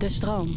[0.00, 0.48] De stroom.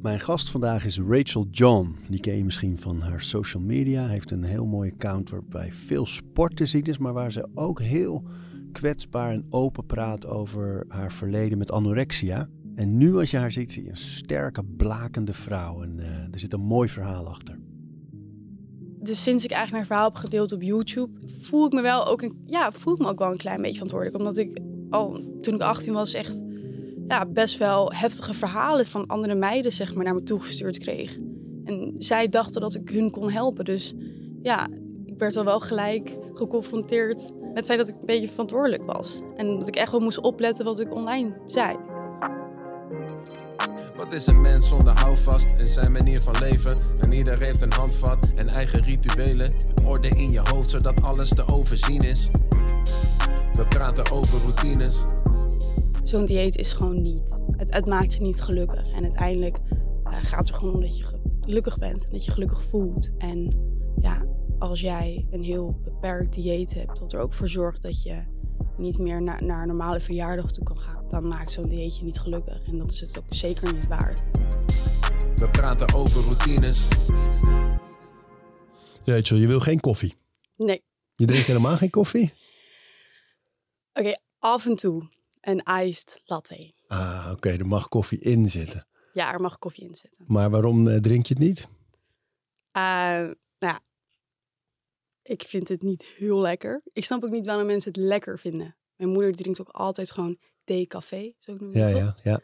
[0.00, 1.96] Mijn gast vandaag is Rachel John.
[2.08, 4.06] Die ken je misschien van haar social media.
[4.06, 7.80] Heeft een heel mooi account waarbij veel sport te zien is, maar waar ze ook
[7.80, 8.24] heel
[8.72, 12.48] kwetsbaar en open praat over haar verleden met anorexia.
[12.74, 15.82] En nu als je haar ziet, zie je een sterke, blakende vrouw.
[15.82, 17.58] En uh, er zit een mooi verhaal achter.
[19.02, 21.10] Dus sinds ik eigenlijk mijn verhaal heb gedeeld op YouTube,
[21.40, 23.72] voel ik me wel ook een, ja, voel ik me ook wel een klein beetje
[23.72, 24.18] verantwoordelijk.
[24.18, 24.60] Omdat ik
[24.90, 26.42] al toen ik 18 was echt
[27.08, 31.18] ja, best wel heftige verhalen van andere meiden zeg maar, naar me toegestuurd kreeg.
[31.64, 33.64] En zij dachten dat ik hun kon helpen.
[33.64, 33.94] Dus
[34.42, 34.68] ja,
[35.04, 39.20] ik werd al wel gelijk geconfronteerd met het feit dat ik een beetje verantwoordelijk was.
[39.36, 41.76] En dat ik echt wel moest opletten wat ik online zei.
[43.96, 46.78] Wat is een mens zonder houvast in zijn manier van leven?
[47.00, 49.54] En ieder heeft een handvat en eigen rituelen.
[49.84, 52.30] Orde in je hoofd zodat alles te overzien is.
[53.60, 55.04] We praten over routines.
[56.04, 57.42] Zo'n dieet is gewoon niet.
[57.56, 58.92] Het, het, maakt je niet gelukkig.
[58.92, 59.58] En uiteindelijk
[60.04, 61.04] uh, gaat het er gewoon om dat je
[61.40, 62.04] gelukkig bent.
[62.04, 63.10] En dat je gelukkig voelt.
[63.18, 63.54] En
[64.00, 64.26] ja,
[64.58, 68.22] als jij een heel beperkt dieet hebt, dat er ook voor zorgt dat je
[68.76, 72.20] niet meer naar, naar een normale verjaardag toe kan gaan, dan maakt zo'n dieetje niet
[72.20, 72.66] gelukkig.
[72.66, 74.24] En dat is het ook zeker niet waard.
[75.34, 76.88] We praten over routines.
[79.04, 80.14] Rachel, je wil geen koffie?
[80.56, 80.82] Nee.
[81.14, 82.32] Je drinkt helemaal geen koffie?
[84.00, 85.08] Oké, af en toe
[85.40, 86.72] een iced latte.
[86.86, 88.86] Ah, oké, er mag koffie in zitten.
[89.12, 90.24] Ja, er mag koffie in zitten.
[90.28, 91.60] Maar waarom uh, drink je het niet?
[91.60, 93.80] Uh, nou ja,
[95.22, 96.82] ik vind het niet heel lekker.
[96.84, 98.76] Ik snap ook niet waarom mensen het lekker vinden.
[98.96, 102.40] Mijn moeder drinkt ook altijd gewoon decafé, zo noem ja, het ja, ja.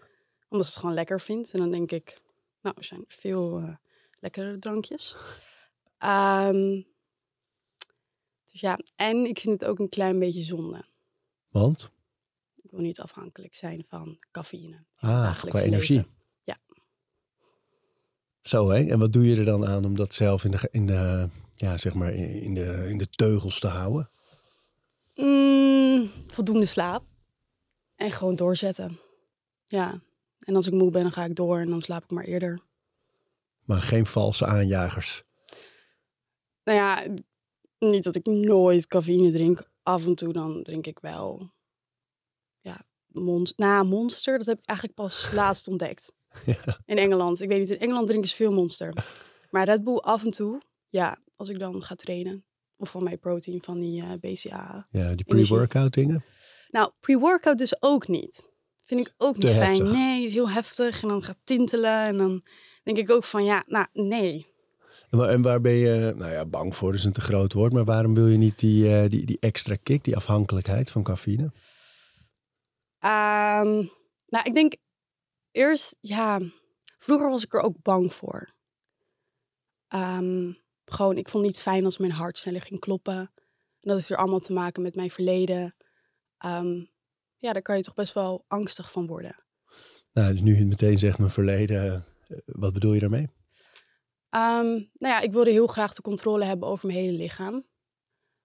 [0.49, 1.53] Omdat ze het gewoon lekker vindt.
[1.53, 2.21] En dan denk ik,
[2.61, 3.75] nou, er zijn veel uh,
[4.21, 5.17] lekkere drankjes.
[6.05, 6.87] Um,
[8.45, 10.85] dus ja, en ik vind het ook een klein beetje zonde.
[11.49, 11.91] Want?
[12.63, 14.85] Ik wil niet afhankelijk zijn van cafeïne.
[14.97, 15.97] Ah, qua energie.
[15.97, 16.11] Leven.
[16.45, 16.59] Ja.
[18.41, 18.87] Zo hè?
[18.87, 21.77] En wat doe je er dan aan om dat zelf in de, in de, ja,
[21.77, 24.11] zeg maar in de, in de teugels te houden?
[25.15, 27.05] Mm, voldoende slaap.
[27.97, 28.99] En gewoon doorzetten.
[29.67, 30.01] Ja.
[30.39, 32.61] En als ik moe ben, dan ga ik door en dan slaap ik maar eerder.
[33.65, 35.25] Maar geen valse aanjagers?
[36.65, 37.15] Nou ja,
[37.79, 39.69] niet dat ik nooit cafeïne drink.
[39.87, 41.51] Af en toe dan drink ik wel.
[42.61, 43.67] Ja, monster.
[43.67, 46.13] Nou, monster, dat heb ik eigenlijk pas laatst ontdekt.
[46.45, 46.81] Ja.
[46.85, 47.41] In Engeland.
[47.41, 48.93] Ik weet niet, in Engeland drinken ze veel monster.
[49.51, 52.45] Maar Red Bull af en toe, ja, als ik dan ga trainen.
[52.77, 54.87] Of van mijn protein, van die uh, BCA.
[54.91, 56.25] Ja, die pre-workout dingen?
[56.69, 58.45] Nou, pre-workout dus ook niet.
[58.85, 59.69] Vind ik ook niet Te fijn.
[59.69, 59.93] heftig.
[59.93, 61.03] Nee, heel heftig.
[61.03, 62.01] En dan gaat tintelen.
[62.01, 62.45] En dan
[62.83, 64.47] denk ik ook van, ja, nou, nee.
[65.11, 67.73] En waar, en waar ben je, nou ja, bang voor is een te groot woord,
[67.73, 71.43] maar waarom wil je niet die, uh, die, die extra kick, die afhankelijkheid van cafeïne?
[73.05, 73.91] Um,
[74.27, 74.77] nou, ik denk
[75.51, 76.41] eerst, ja,
[76.99, 78.55] vroeger was ik er ook bang voor.
[79.95, 83.17] Um, gewoon, ik vond het niet fijn als mijn hart sneller ging kloppen.
[83.17, 85.75] En dat heeft er allemaal te maken met mijn verleden.
[86.45, 86.91] Um,
[87.37, 89.45] ja, daar kan je toch best wel angstig van worden.
[90.13, 93.29] Nou, dus nu je meteen zegt mijn verleden, uh, wat bedoel je daarmee?
[94.37, 97.67] Um, nou ja, ik wilde heel graag de controle hebben over mijn hele lichaam.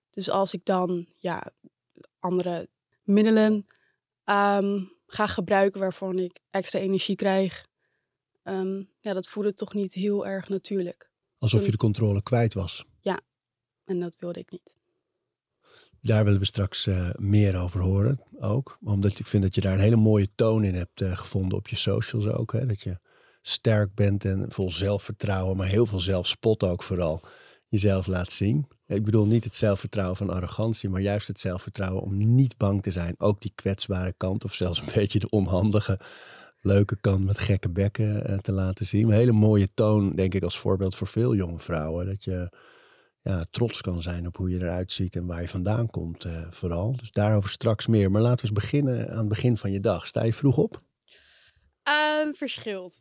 [0.10, 1.52] Dus als ik dan ja,
[2.20, 2.70] andere
[3.04, 3.54] middelen
[4.26, 7.68] um, ga gebruiken waarvan ik extra energie krijg,
[8.44, 11.12] um, ja, dat voelde toch niet heel erg natuurlijk.
[11.38, 12.86] Alsof je de controle kwijt was.
[13.00, 13.20] Ja,
[13.84, 14.80] en dat wilde ik niet.
[16.02, 18.78] Daar willen we straks uh, meer over horen ook.
[18.84, 21.68] Omdat ik vind dat je daar een hele mooie toon in hebt uh, gevonden op
[21.68, 22.52] je socials ook.
[22.52, 22.66] Hè?
[22.66, 23.00] Dat je
[23.42, 27.22] sterk bent en vol zelfvertrouwen, maar heel veel zelfspot ook vooral
[27.68, 28.68] jezelf laat zien.
[28.88, 32.92] Ik bedoel niet het zelfvertrouwen van arrogantie, maar juist het zelfvertrouwen om niet bang te
[32.92, 33.16] zijn.
[33.18, 36.00] Ook die kwetsbare kant of zelfs een beetje de onhandige,
[36.62, 39.08] leuke kant met gekke bekken uh, te laten zien.
[39.08, 42.06] Een hele mooie toon, denk ik, als voorbeeld voor veel jonge vrouwen.
[42.06, 42.50] Dat je
[43.22, 46.48] ja, trots kan zijn op hoe je eruit ziet en waar je vandaan komt uh,
[46.50, 46.96] vooral.
[46.98, 48.12] Dus daarover straks meer.
[48.12, 50.08] Maar laten we eens beginnen aan het begin van je dag.
[50.08, 50.82] Sta je vroeg op?
[51.88, 52.94] Uh, verschilt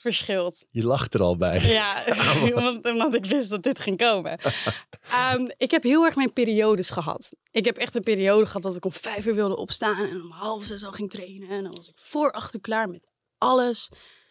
[0.00, 0.64] verschilt.
[0.70, 1.60] Je lacht er al bij.
[1.60, 2.04] Ja,
[2.54, 4.38] omdat, omdat ik wist dat dit ging komen.
[5.34, 7.28] um, ik heb heel erg mijn periodes gehad.
[7.50, 10.30] Ik heb echt een periode gehad dat ik om vijf uur wilde opstaan en om
[10.30, 11.48] half zes al ging trainen.
[11.48, 13.88] En dan was ik voor acht uur klaar met alles.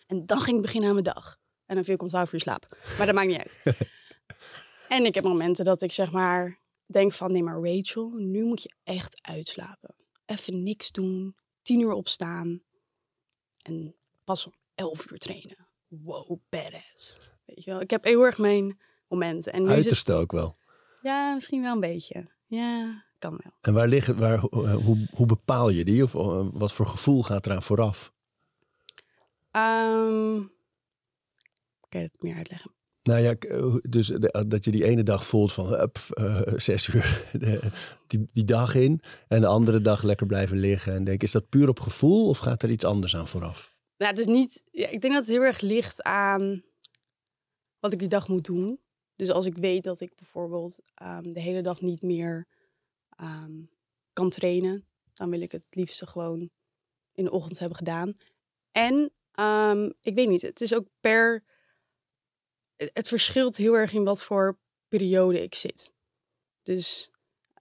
[0.07, 1.37] En dan ging ik beginnen aan mijn dag.
[1.65, 2.77] En dan viel ik om twaalf uur slaap.
[2.97, 3.63] Maar dat maakt niet uit.
[4.87, 8.63] en ik heb momenten dat ik zeg maar denk van nee maar Rachel, nu moet
[8.63, 9.95] je echt uitslapen.
[10.25, 12.61] Even niks doen, tien uur opstaan
[13.61, 15.67] en pas om 11 uur trainen.
[15.87, 17.19] Wow, badass.
[17.45, 19.53] Weet je wel, ik heb heel erg mijn momenten.
[19.53, 20.21] En nu Uiterste het...
[20.21, 20.55] ook wel.
[21.01, 22.31] Ja, misschien wel een beetje.
[22.47, 23.53] Ja, kan wel.
[23.61, 26.03] En waar liggen, waar, eh, hoe, hoe bepaal je die?
[26.03, 28.13] Of eh, wat voor gevoel gaat eraan vooraf?
[29.51, 30.41] Ehm
[31.89, 32.71] kan je het meer uitleggen?
[33.03, 37.25] Nou ja, eh, dus de- dat je die ene dag voelt van eh, zes uur
[37.31, 37.71] de-
[38.07, 39.01] die, die dag in.
[39.27, 40.93] En de andere dag lekker blijven liggen.
[40.93, 43.72] En denk, is dat puur op gevoel of gaat er iets anders aan vooraf?
[44.03, 44.63] Nou, het is niet.
[44.69, 46.63] Ja, ik denk dat het heel erg ligt aan
[47.79, 48.79] wat ik die dag moet doen.
[49.15, 52.47] Dus als ik weet dat ik bijvoorbeeld ehm, de hele dag niet meer
[53.09, 53.61] ehm,
[54.13, 56.49] kan trainen, dan wil ik het het liefste gewoon
[57.13, 58.13] in de ochtend hebben gedaan.
[58.71, 61.43] En ehm, ik weet niet, het is ook per.
[62.75, 65.91] Het het verschilt heel erg in wat voor periode ik zit.
[66.63, 67.11] Dus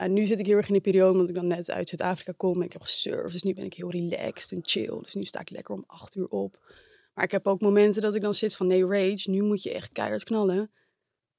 [0.04, 2.32] eh, nu zit ik heel erg in de periode omdat ik dan net uit Zuid-Afrika
[2.37, 3.32] kom en ik heb gesurfd.
[3.32, 4.99] Dus nu ben ik heel relaxed en chill.
[5.02, 6.58] Dus nu sta ik lekker om acht uur op.
[7.14, 9.72] Maar ik heb ook momenten dat ik dan zit van nee, rage, nu moet je
[9.72, 10.70] echt keihard knallen.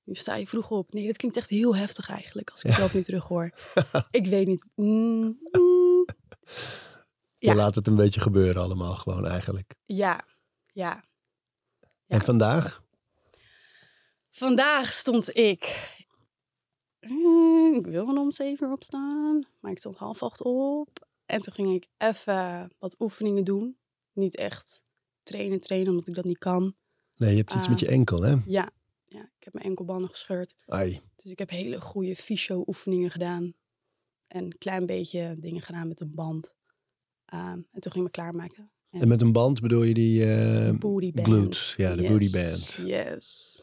[0.03, 0.93] Nu sta je vroeg op.
[0.93, 3.51] Nee, dat klinkt echt heel heftig eigenlijk als ik het zelf nu terug hoor.
[4.11, 4.65] ik weet niet.
[4.75, 6.05] Mm, mm.
[7.37, 7.55] Je Ja.
[7.55, 9.75] laat het een beetje gebeuren allemaal gewoon eigenlijk.
[9.85, 10.25] ja,
[10.73, 11.03] ja.
[12.07, 12.23] En Ja.
[12.25, 12.83] vandaag?
[14.29, 15.91] Vandaag stond ik.
[17.73, 21.07] Ik wilde om zeven uur opstaan, maar ik stond half acht op.
[21.25, 23.77] En toen ging ik even wat oefeningen doen.
[24.13, 24.83] Niet echt
[25.23, 26.75] trainen, trainen, omdat ik dat niet kan.
[27.17, 28.35] Nee, je hebt iets met je enkel, hè?
[28.45, 28.69] Ja,
[29.05, 30.55] ja ik heb mijn enkelbanden gescheurd.
[30.65, 31.01] Ai.
[31.15, 33.53] Dus ik heb hele goede fysio-oefeningen gedaan.
[34.27, 36.55] En een klein beetje dingen gedaan met een band.
[37.25, 38.71] Ehm, en toen ging ik me klaarmaken.
[38.89, 40.25] En met een band bedoel je die
[40.77, 41.27] Booty band.
[41.27, 41.75] glutes?
[41.77, 42.83] Ja, de Yes, booty band.
[42.85, 43.61] Yes.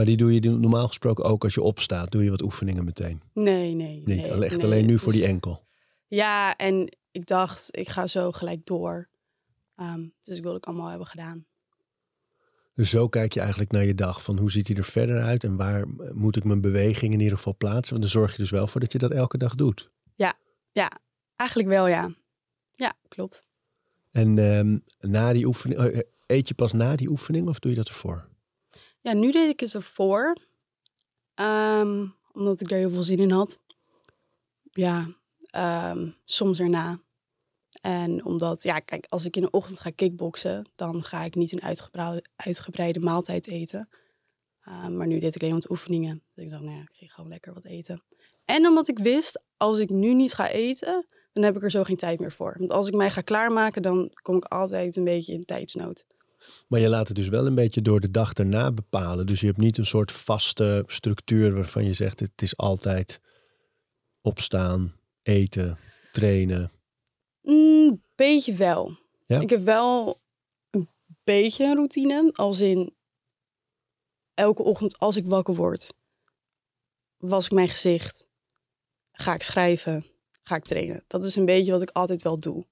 [0.00, 2.10] Maar die doe je normaal gesproken ook als je opstaat.
[2.10, 3.22] Doe je wat oefeningen meteen.
[3.34, 3.96] Nee, nee.
[3.96, 5.66] Niet, nee, echt nee, alleen nu voor die enkel.
[6.06, 9.08] Ja, en ik dacht, ik ga zo gelijk door.
[9.76, 11.46] Ehm, dus ik wilde het allemaal hebben gedaan.
[12.74, 14.22] Dus zo kijk je eigenlijk naar je dag.
[14.22, 17.36] Van hoe ziet hij er verder uit en waar moet ik mijn beweging in ieder
[17.36, 17.90] geval plaatsen?
[17.90, 19.90] Want dan zorg je dus wel voor dat je dat elke dag doet.
[20.72, 20.90] Ja,
[21.36, 22.14] eigenlijk wel, ja.
[22.72, 23.44] Ja, klopt.
[24.10, 24.78] En ehm,
[25.10, 28.29] na die oefening, eh, eet je pas na die oefening of doe je dat ervoor?
[29.00, 30.36] Ja, nu deed ik het ervoor.
[31.34, 33.60] Ehm, omdat ik daar heel veel zin in had.
[34.62, 35.14] Ja,
[35.50, 37.00] ehm, soms erna.
[37.80, 41.52] En omdat, ja, kijk, als ik in de ochtend ga kickboksen, dan ga ik niet
[41.52, 43.88] een uitgebreide, uitgebreide maaltijd eten.
[44.60, 46.22] Ehm, maar nu deed ik alleen wat oefeningen.
[46.34, 48.02] Dus ik dacht, nou ja, ik ging gewoon lekker wat eten.
[48.44, 51.84] En omdat ik wist, als ik nu niet ga eten, dan heb ik er zo
[51.84, 52.54] geen tijd meer voor.
[52.58, 56.06] Want als ik mij ga klaarmaken, dan kom ik altijd een beetje in tijdsnood.
[56.68, 59.26] Maar je laat het dus wel een beetje door de dag erna bepalen.
[59.26, 63.20] Dus je hebt niet een soort vaste structuur waarvan je zegt: het is altijd
[64.20, 65.78] opstaan, eten,
[66.12, 66.72] trainen.
[67.42, 68.98] Mm, beetje wel.
[69.22, 69.40] Ja?
[69.40, 70.20] Ik heb wel
[70.70, 70.88] een
[71.24, 72.32] beetje een routine.
[72.34, 72.94] Als in
[74.34, 75.92] elke ochtend als ik wakker word,
[77.16, 78.26] was ik mijn gezicht.
[79.12, 80.04] Ga ik schrijven.
[80.42, 81.04] Ga ik trainen.
[81.06, 82.66] Dat is een beetje wat ik altijd wel doe.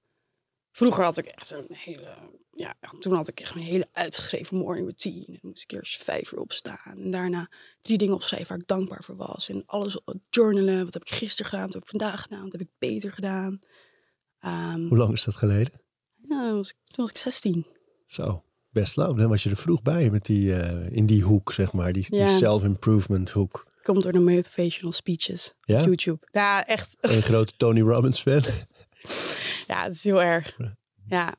[0.73, 2.17] Vroeger had ik echt een hele...
[2.53, 5.25] Ja, toen had ik echt een hele uitgeschreven morning routine.
[5.27, 6.79] Dan moest ik eerst vijf uur opstaan.
[6.97, 7.51] En daarna
[7.81, 9.49] drie dingen opschrijven waar ik dankbaar voor was.
[9.49, 10.01] En alles
[10.31, 10.85] journalen.
[10.85, 11.65] Wat heb ik gisteren gedaan?
[11.65, 12.43] Wat heb ik vandaag gedaan?
[12.43, 13.59] Wat heb ik beter gedaan?
[14.41, 15.81] Ehm, Hoe lang is dat geleden?
[16.29, 17.67] ja, toen was, ik, toen was ik 16.
[18.07, 19.17] Zo, best lang.
[19.19, 21.93] Dan was je er vroeg bij met die, eh, in die hoek, zeg maar.
[21.93, 23.67] Die, self-improvement hoek.
[23.83, 25.79] Komt door de motivational speeches Ja?
[25.81, 26.27] op YouTube.
[26.33, 26.97] Ja, echt.
[27.01, 28.43] Een grote Tony Robbins fan.
[29.69, 30.57] Ja, het is heel erg.
[31.07, 31.35] Ja,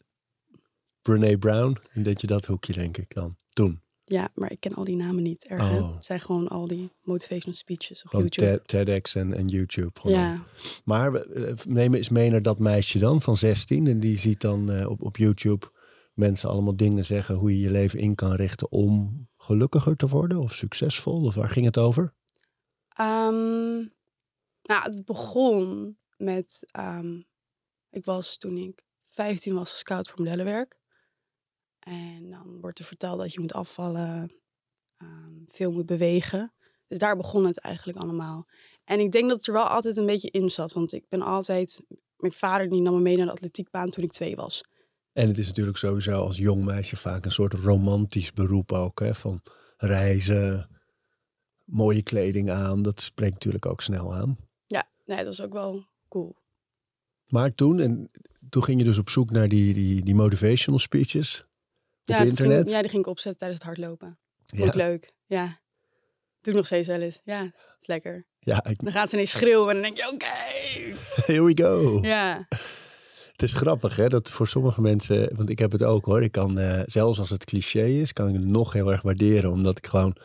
[1.02, 1.78] Brene Brown.
[1.94, 3.38] Dat je dat hoekje, denk ik, dan.
[3.54, 3.82] Toen.
[4.06, 5.46] ja, maar ik ken al die namen niet.
[5.46, 5.62] Erg?
[5.62, 5.96] Oh.
[5.96, 8.62] Het zijn gewoon al die motivational speeches op Gewoon YouTube.
[8.66, 10.00] TED- TEDx en, en YouTube.
[10.00, 10.18] Gewoon.
[10.20, 10.44] Ja,
[10.84, 13.88] Maar eh, neem eens mee naar dat meisje dan van 16.
[13.88, 15.72] En die ziet dan eh, op, op YouTube
[16.14, 20.38] mensen allemaal dingen zeggen hoe je je leven in kan richten om gelukkiger te worden
[20.40, 21.24] of succesvol.
[21.24, 22.14] Of waar ging het over?
[22.96, 23.76] Ehm,
[24.62, 26.64] nou, het begon met...
[26.72, 27.22] ehm,
[27.90, 30.80] ik was toen ik 15 was gescout voor modellenwerk.
[31.80, 34.32] En dan wordt er verteld dat je moet afvallen,
[34.98, 36.54] ehm, veel moet bewegen.
[36.88, 38.48] Dus daar begon het eigenlijk allemaal.
[38.84, 40.74] En ik denk dat het er wel altijd een beetje in zat.
[40.74, 41.82] Want ik ben altijd...
[42.16, 44.64] Mijn vader die nam me mee naar de atletiekbaan toen ik twee was.
[45.14, 49.00] En het is natuurlijk sowieso als jong meisje vaak een soort romantisch beroep ook.
[49.00, 49.16] Hè?
[49.16, 49.42] Van
[49.78, 50.70] reizen,
[51.64, 52.82] mooie kleding aan.
[52.82, 54.38] Dat spreekt natuurlijk ook snel aan.
[54.66, 56.39] Ja, nee, dat was ook wel cool.
[57.30, 58.12] Maar toen, en
[58.50, 61.46] toen ging je dus op zoek naar die, die, die motivational speeches
[62.02, 62.58] op ja, internet.
[62.58, 64.20] Ging, ja, die ging ik opzetten tijdens het hardlopen.
[64.46, 65.60] ja, Ook leuk, ja.
[66.42, 67.22] Doe nog steeds wel eens.
[67.24, 67.44] Ja,
[67.80, 68.26] is lekker.
[68.40, 70.96] ja, ik- Dan gaan ze ineens schreeuwen en dan denk je, oké.
[71.34, 72.00] here we go.
[72.02, 72.48] Ja,
[73.32, 76.32] Het is grappig hè, dat voor sommige mensen, want ik heb het ook hoor, ik
[76.32, 79.78] kan eh, zelfs als het cliché is, kan ik het nog heel erg waarderen, omdat
[79.78, 80.16] ik gewoon,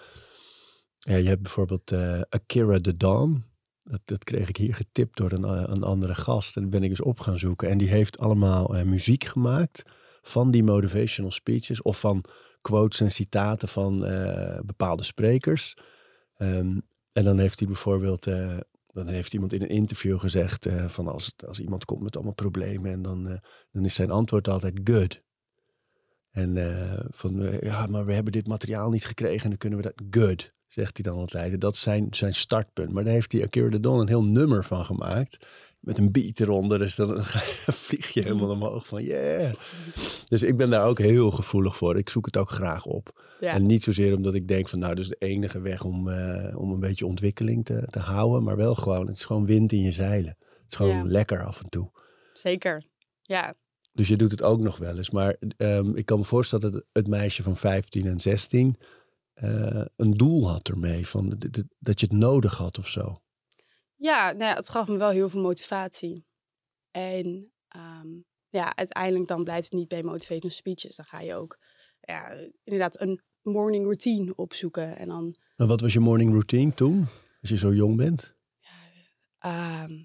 [0.98, 3.44] ja, je hebt bijvoorbeeld eh, Akira the Dawn,
[3.84, 6.56] Dat, dat kreeg ik hier getipt door een, een andere gast.
[6.56, 7.68] En dat ben ik eens op gaan zoeken.
[7.68, 9.82] En die heeft allemaal eh, muziek gemaakt
[10.22, 11.82] van die motivational speeches.
[11.82, 12.24] Of van
[12.60, 15.76] quotes en citaten van eh, bepaalde sprekers.
[16.36, 16.78] Ehm,
[17.12, 18.26] en dan heeft hij bijvoorbeeld...
[18.26, 22.14] eh, dan heeft iemand in een interview gezegd eh, van als, als iemand komt met
[22.16, 23.36] allemaal problemen en dan, eh,
[23.72, 25.22] dan is zijn antwoord altijd good.
[26.30, 29.78] En eh, van eh, ja, maar we hebben dit materiaal niet gekregen en dan kunnen
[29.78, 31.60] we dat good, zegt hij dan altijd.
[31.60, 32.92] Dat is zijn, zijn startpunt.
[32.92, 35.46] Maar daar heeft hij Akira de Don een heel nummer van gemaakt.
[35.80, 36.78] Met een beat eronder.
[36.78, 37.24] Dus dan
[37.84, 39.52] vlieg je helemaal omhoog van yeah.
[40.24, 41.98] Dus ik ben daar ook heel gevoelig voor.
[41.98, 43.24] Ik zoek het ook graag op.
[43.40, 43.52] Ja.
[43.52, 46.58] En niet zozeer omdat ik denk van nou, dat is de enige weg om, eh,
[46.58, 48.42] om een beetje ontwikkeling te, te houden.
[48.42, 50.36] Maar wel gewoon, het is gewoon wind in je zeilen.
[50.40, 51.02] Het is gewoon Ja.
[51.04, 51.90] lekker af en toe.
[52.32, 52.84] Zeker.
[53.22, 53.54] Ja,
[53.92, 55.10] Dus je doet het ook nog wel eens.
[55.10, 58.76] Maar ehm, ik kan me voorstellen dat het meisje van 15 en 16
[59.34, 61.06] eh, een doel had ermee.
[61.06, 61.38] Van,
[61.78, 63.22] dat je het nodig had of zo.
[63.96, 66.26] Ja, nou ja, het gaf me wel heel veel motivatie.
[66.90, 68.08] En ehm,
[68.48, 70.96] ja, uiteindelijk dan blijft het niet bij motivational speeches.
[70.96, 71.58] Dan ga je ook
[72.00, 74.96] ja, inderdaad een morning routine opzoeken.
[74.96, 77.06] En dan, En wat was je morning routine toen?
[77.40, 78.34] Als je zo jong bent?
[79.38, 80.02] ehm,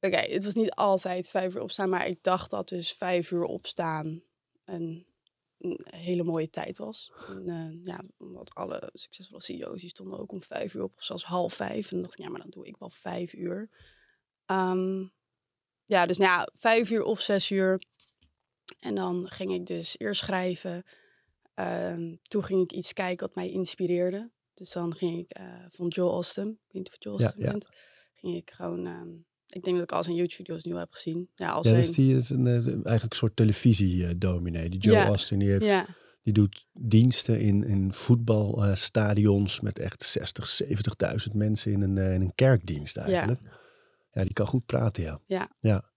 [0.00, 3.44] oké, het was niet altijd vijf uur opstaan, maar ik dacht dat dus vijf uur
[3.44, 4.22] opstaan
[4.64, 5.06] een,
[5.62, 7.12] een hele mooie tijd was.
[7.28, 11.04] En, eh, ja, omdat alle succesvolle CEO's die stonden ook om vijf uur op, of
[11.04, 11.84] zelfs half vijf.
[11.84, 13.70] En dan dacht ik, ja, maar dan doe ik wel vijf uur.
[14.46, 15.06] Ehm,
[15.84, 17.82] ja, dus nou ja, vijf uur of zes uur.
[18.78, 20.84] En dan ging ik dus eerst schrijven.
[21.54, 24.30] Ehm, toen ging ik iets kijken wat mij inspireerde.
[24.54, 27.24] Dus dan ging ik eh, van Joel Austin, ik weet niet of je Joel Ja,
[27.24, 27.78] Austin ja.
[28.14, 29.10] ging ik gewoon, ehm,
[29.54, 31.30] ik denk dat ik al zijn YouTube-video's nu heb gezien.
[31.34, 34.68] Ja, als Ja, dat is die, is een, eh, eigenlijk een soort televisie-dominee.
[34.68, 35.06] Die Joe Ja.
[35.06, 35.86] Austin, die, heeft, ja,
[36.22, 40.48] die doet diensten in, in voetbalstadions met echt 60,
[41.28, 43.40] 70.000 mensen in een, eh, in een kerkdienst eigenlijk.
[44.12, 44.22] Ja.
[44.22, 45.20] die kan goed praten, ja.
[45.24, 45.50] Ja.
[45.58, 45.90] Ja.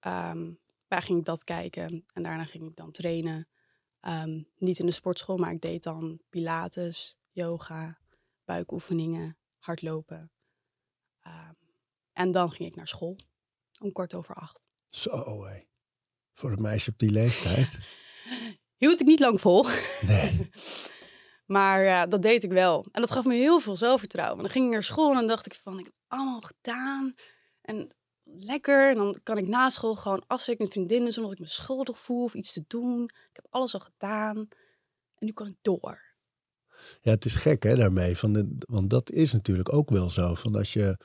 [0.00, 0.50] Ehm,
[0.88, 3.48] waar ging ik dat kijken en daarna ging ik dan trainen.
[4.00, 7.98] Ehm, niet in de sportschool, maar ik deed dan pilates, yoga,
[8.44, 10.32] buikoefeningen, hardlopen.
[11.20, 11.52] Ehm,
[12.18, 13.16] en dan ging ik naar school
[13.80, 14.62] om kwart over acht.
[14.86, 15.60] Zo, hé.
[16.32, 17.78] Voor een meisje op die leeftijd.
[18.82, 19.66] Hield ik niet lang vol,
[20.06, 20.50] Nee.
[21.56, 22.86] maar ja, dat deed ik wel.
[22.92, 24.36] En dat gaf me heel veel zelfvertrouwen.
[24.36, 26.40] En dan ging ik naar school en dan dacht ik van, ik heb het allemaal
[26.40, 27.14] gedaan.
[27.60, 28.90] En lekker.
[28.90, 31.98] En dan kan ik na school gewoon afspreken met vriendinnen zonder dat ik me schuldig
[31.98, 33.02] voel of iets te doen.
[33.04, 34.36] Ik heb alles al gedaan.
[35.14, 36.00] En nu kan ik door.
[37.00, 38.16] Ja, het is gek hè, daarmee.
[38.16, 40.34] Van de, want dat is natuurlijk ook wel zo.
[40.34, 40.98] Van als je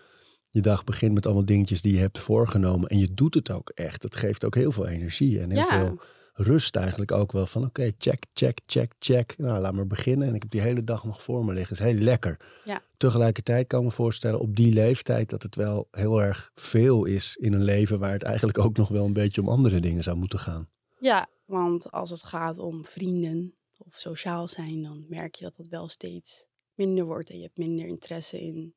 [0.54, 2.90] je dag begint met allemaal dingetjes die je hebt voorgenomen.
[2.90, 4.02] En je doet het ook echt.
[4.02, 5.80] Dat geeft ook heel veel energie en heel Ja.
[5.80, 6.00] veel
[6.34, 7.46] rust eigenlijk ook wel.
[7.46, 9.38] Van oké, check, check, check, check.
[9.38, 10.28] Nou, laat maar beginnen.
[10.28, 11.76] En ik heb die hele dag nog voor me liggen.
[11.78, 12.40] is heel lekker.
[12.66, 12.82] Ja.
[12.98, 17.36] Tegelijkertijd kan ik me voorstellen op die leeftijd dat het wel heel erg veel is
[17.36, 20.18] in een leven waar het eigenlijk ook nog wel een beetje om andere dingen zou
[20.18, 20.70] moeten gaan.
[21.00, 25.68] Ja, want als het gaat om vrienden of sociaal zijn, dan merk je dat dat
[25.68, 27.30] wel steeds minder wordt.
[27.30, 28.74] En je hebt minder interesse in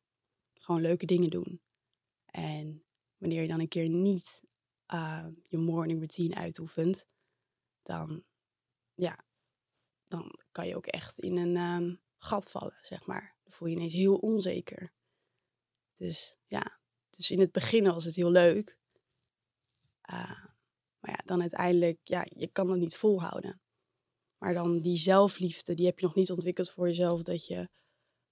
[0.55, 1.61] gewoon leuke dingen doen.
[2.37, 2.85] En
[3.17, 4.43] wanneer je dan een keer niet
[4.87, 7.09] eh, je morning routine uitoefent,
[7.83, 8.25] dan,
[8.95, 9.25] ja,
[10.05, 13.37] dan kan je ook echt in een ehm, gat vallen, zeg maar.
[13.43, 14.93] Dan voel je ineens heel onzeker.
[15.95, 16.79] Dus ja,
[17.11, 18.79] dus in het begin was het heel leuk.
[20.01, 20.45] Eh,
[21.01, 23.61] maar ja, dan uiteindelijk, ja, je kan dat niet volhouden.
[24.39, 27.69] Maar dan die zelfliefde, die heb je nog niet ontwikkeld voor jezelf, dat je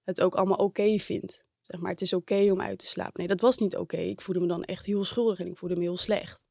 [0.02, 1.46] het ook allemaal oké vindt.
[1.64, 3.12] Zeg maar, het is oké om uit te slapen.
[3.14, 3.96] Nee, dat was niet oké.
[3.96, 6.46] Ik voelde me dan echt heel schuldig en ik voelde me heel slecht.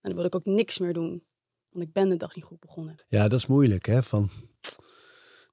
[0.00, 1.24] En dan wilde ik ook niks meer doen.
[1.68, 3.04] Want ik ben de dag niet goed begonnen.
[3.08, 4.02] Ja, dat is moeilijk hè.
[4.02, 4.30] Van,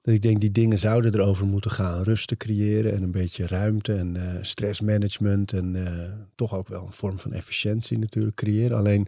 [0.02, 2.02] dat ik denk die dingen zouden erover moeten gaan.
[2.02, 5.52] Rust te creëren en een beetje ruimte en eh, stressmanagement.
[5.52, 8.78] En eh, toch ook wel een vorm van efficiëntie natuurlijk creëren.
[8.78, 9.06] Alleen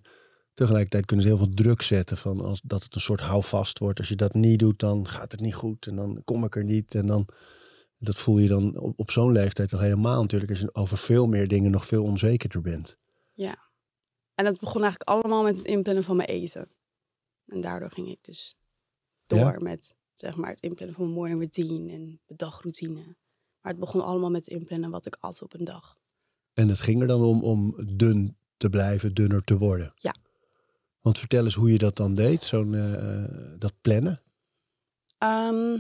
[0.54, 3.98] tegelijkertijd kunnen ze heel veel druk zetten van als, dat het een soort houvast wordt.
[3.98, 5.86] Als je dat niet doet, dan gaat het niet goed.
[5.86, 6.94] En dan kom ik er niet.
[6.94, 7.28] En dan,
[8.04, 10.50] dat voel je dan op, op zo'n leeftijd al helemaal natuurlijk.
[10.50, 12.96] Als je over veel meer dingen nog veel onzekerder bent.
[14.34, 16.68] En dat begon eigenlijk allemaal met het inplannen van mijn eten.
[17.46, 18.56] En daardoor ging ik dus
[19.26, 19.58] door Ja?
[19.58, 23.16] met zeg maar, het inplannen van mijn morning routine en de dagroutine.
[23.60, 25.98] Maar het begon allemaal met het inplannen wat ik at op een dag.
[26.52, 29.92] En het ging er dan om om dun te blijven, dunner te worden.
[29.96, 30.14] Ja.
[31.00, 34.22] Want vertel eens hoe je dat dan deed, zo'n eh, dat plannen.
[35.18, 35.78] Ehm,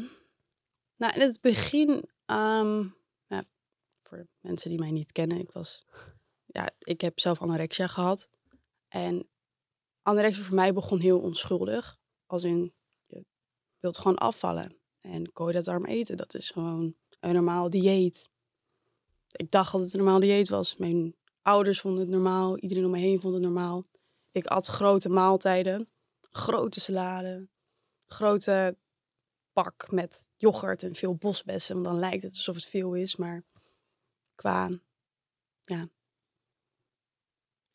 [1.02, 2.88] nou, in het begin, ehm,
[4.02, 5.84] voor mensen die mij niet kennen, ik was,
[6.46, 8.28] ja, ik heb zelf anorexia gehad.
[8.88, 9.28] En
[10.02, 11.98] anorexia voor mij begon heel onschuldig.
[12.26, 12.74] Als in,
[13.06, 13.24] je
[13.78, 14.76] wilt gewoon afvallen.
[15.00, 18.30] En koolhydraatarm eten, dat is gewoon een normaal dieet.
[19.32, 20.76] ik dacht dat het een normaal dieet was.
[20.76, 22.58] Mijn ouders vonden het normaal.
[22.58, 23.86] Iedereen om me heen vond het normaal.
[24.32, 25.88] Ik at grote maaltijden.
[26.20, 27.48] Grote salade.
[28.06, 28.76] Grote
[29.52, 31.74] pak met yoghurt en veel bosbessen.
[31.74, 33.16] Want dan lijkt het alsof het veel is.
[33.16, 33.44] Maar
[34.34, 34.70] qua
[35.60, 35.88] ja,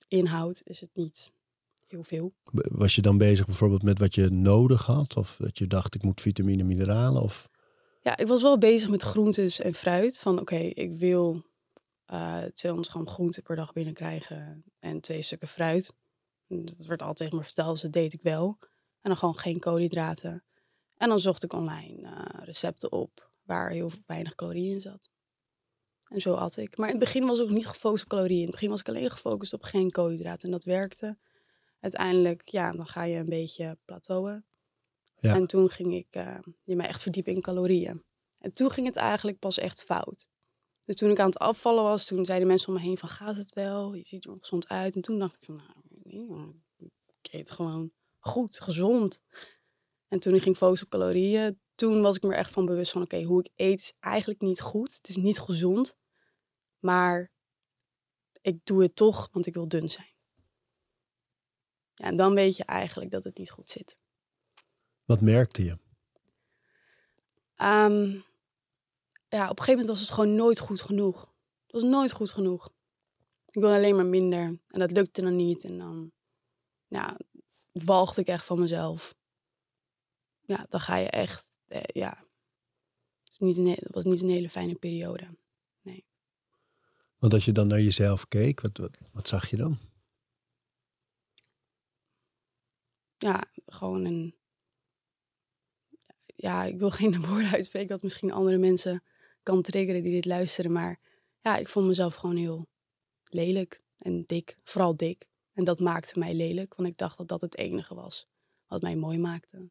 [0.08, 1.32] inhoud is het niet
[1.88, 2.34] heel veel.
[2.52, 5.18] Was je dan bezig bijvoorbeeld met wat je nodig had?
[5.18, 7.22] Of dat je dacht, ik moet vitamine, mineralen?
[7.22, 7.50] Of...
[8.02, 10.20] Ja, ik was wel bezig met groentes en fruit.
[10.20, 11.46] Van oké, ik wil
[12.06, 15.96] eh 200 gram groente per dag binnenkrijgen en twee stukken fruit.
[16.48, 18.58] Dat werd altijd tegen me verteld, dus dat deed ik wel.
[19.02, 20.44] En dan gewoon geen koolhydraten.
[20.98, 25.10] En dan zocht ik online eh, recepten op waar heel weinig calorieën in zat.
[26.08, 26.78] En zo at ik.
[26.78, 28.40] Maar in het begin was ik ook niet gefocust op calorieën.
[28.40, 30.46] In het begin was ik alleen gefocust op geen koolhydraten.
[30.46, 31.18] En dat werkte.
[31.80, 34.46] Uiteindelijk, ja, dan ga je een beetje plateauen.
[35.20, 35.36] Ja.
[35.36, 38.04] En toen ging ik eh, je mij echt verdiepen in calorieën.
[38.38, 40.30] En toen ging het eigenlijk pas echt fout.
[40.86, 43.36] Dus toen ik aan het afvallen was, toen zeiden mensen om me heen van gaat
[43.36, 43.94] het wel?
[43.94, 44.96] Je ziet er ongezond uit.
[44.96, 46.54] En toen dacht ik van nou,
[47.22, 49.22] ik eet gewoon goed, gezond.
[50.08, 52.92] En toen ik ging focussen op calorieën, toen was ik me er echt van bewust
[52.92, 54.94] van oké, hoe ik eet is eigenlijk niet goed.
[54.96, 55.98] Het is niet gezond.
[56.80, 57.32] Maar
[58.42, 60.16] ik doe het toch, want ik wil dun zijn.
[61.94, 64.00] Ja, en dan weet je eigenlijk dat het niet goed zit.
[65.06, 65.78] Wat merkte je?
[67.56, 68.20] Ehm,
[69.30, 71.22] ja, op een gegeven moment was het gewoon nooit goed genoeg.
[71.66, 72.70] Het was nooit goed genoeg.
[73.46, 74.42] Ik wilde alleen maar minder.
[74.68, 75.64] En dat lukte dan niet.
[75.64, 76.12] En dan
[76.88, 77.18] ja,
[77.72, 79.16] walgde ik echt van mezelf.
[80.48, 81.60] Ja, dan ga je echt...
[81.68, 82.10] Eh, ja,
[83.24, 85.28] het is niet een, het was niet een hele fijne periode.
[87.18, 89.78] Want als je dan naar jezelf keek, wat, wat, wat zag je dan?
[93.18, 94.36] Ja, gewoon een...
[96.26, 99.04] Ja, ik wil geen woorden uitspreken wat misschien andere mensen
[99.44, 100.72] kan triggeren die dit luisteren.
[100.72, 101.00] Maar
[101.42, 102.68] ja, ik vond mezelf gewoon heel
[103.24, 104.58] lelijk en dik.
[104.64, 105.28] Vooral dik.
[105.54, 108.28] En dat maakte mij lelijk, want ik dacht dat dat het enige was
[108.68, 109.70] wat mij mooi maakte.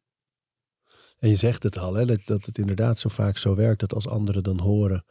[1.19, 3.93] En je zegt het al, hè, dat, dat het inderdaad zo vaak zo werkt dat
[3.93, 5.05] als anderen dan horen,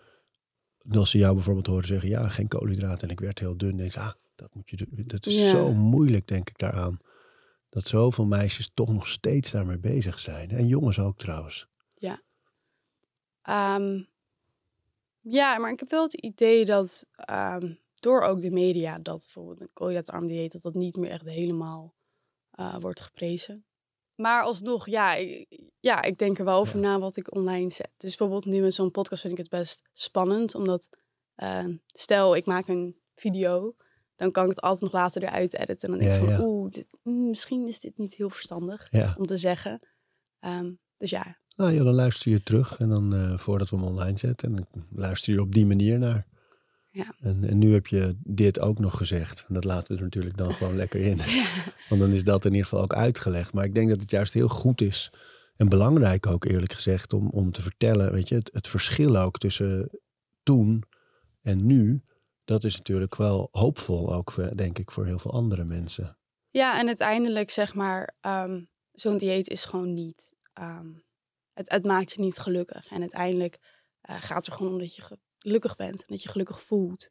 [0.90, 3.94] als ze jou bijvoorbeeld horen zeggen, ja, geen koolhydraten en ik werd heel dun, denk
[3.94, 4.88] ik, ah, dat, moet je, doen.
[5.06, 5.48] dat is Ja.
[5.50, 6.98] zo moeilijk, denk ik daaraan.
[7.68, 10.50] Dat zoveel meisjes toch nog steeds daarmee bezig zijn.
[10.50, 11.68] En jongens ook trouwens.
[13.46, 14.02] Ehm,
[15.20, 19.60] ja, maar ik heb wel het idee dat ehm, door ook de media, dat bijvoorbeeld
[19.60, 21.94] een koolhydraatarm dieet, dat dat niet meer echt helemaal
[22.50, 23.65] eh, wordt geprezen.
[24.16, 26.80] Maar alsnog, ja ik, ja, ik denk er wel over Ja.
[26.82, 27.90] na wat ik online zet.
[27.96, 30.88] Dus bijvoorbeeld nu met zo'n podcast vind ik het best spannend, omdat
[31.34, 33.74] eh, stel ik maak een video,
[34.16, 35.92] dan kan ik het altijd nog later eruit editen.
[35.92, 38.88] En dan denk ik Ja, van, oeh, dit- mm, misschien is dit niet heel verstandig
[39.16, 39.80] om te zeggen.
[40.40, 43.84] Ehm, dus ja, Nou ja, dan luister je terug en dan eh, voordat we hem
[43.84, 46.26] online zetten, en dan luister je op die manier naar.
[46.96, 47.14] Ja.
[47.20, 49.44] En, en nu heb je dit ook nog gezegd.
[49.48, 51.16] En dat laten we er natuurlijk dan gewoon lekker in.
[51.88, 53.52] Want dan is dat in ieder geval ook uitgelegd.
[53.52, 55.12] Maar ik denk dat het juist heel goed is.
[55.56, 58.12] En belangrijk ook eerlijk gezegd om, om te vertellen.
[58.12, 59.90] Weet je, het, het verschil ook tussen
[60.42, 60.82] toen
[61.42, 62.02] en nu.
[62.44, 66.18] Dat is natuurlijk wel hoopvol ook, eh, denk ik, voor heel veel andere mensen.
[66.50, 70.34] Ja, en uiteindelijk zeg maar, ehm, zo'n dieet is gewoon niet.
[70.52, 70.88] ehm,
[71.52, 72.90] het, het maakt je niet gelukkig.
[72.90, 73.58] En uiteindelijk
[74.00, 75.02] eh, gaat het er gewoon om dat je
[75.46, 77.10] gelukkig bent en dat je gelukkig voelt.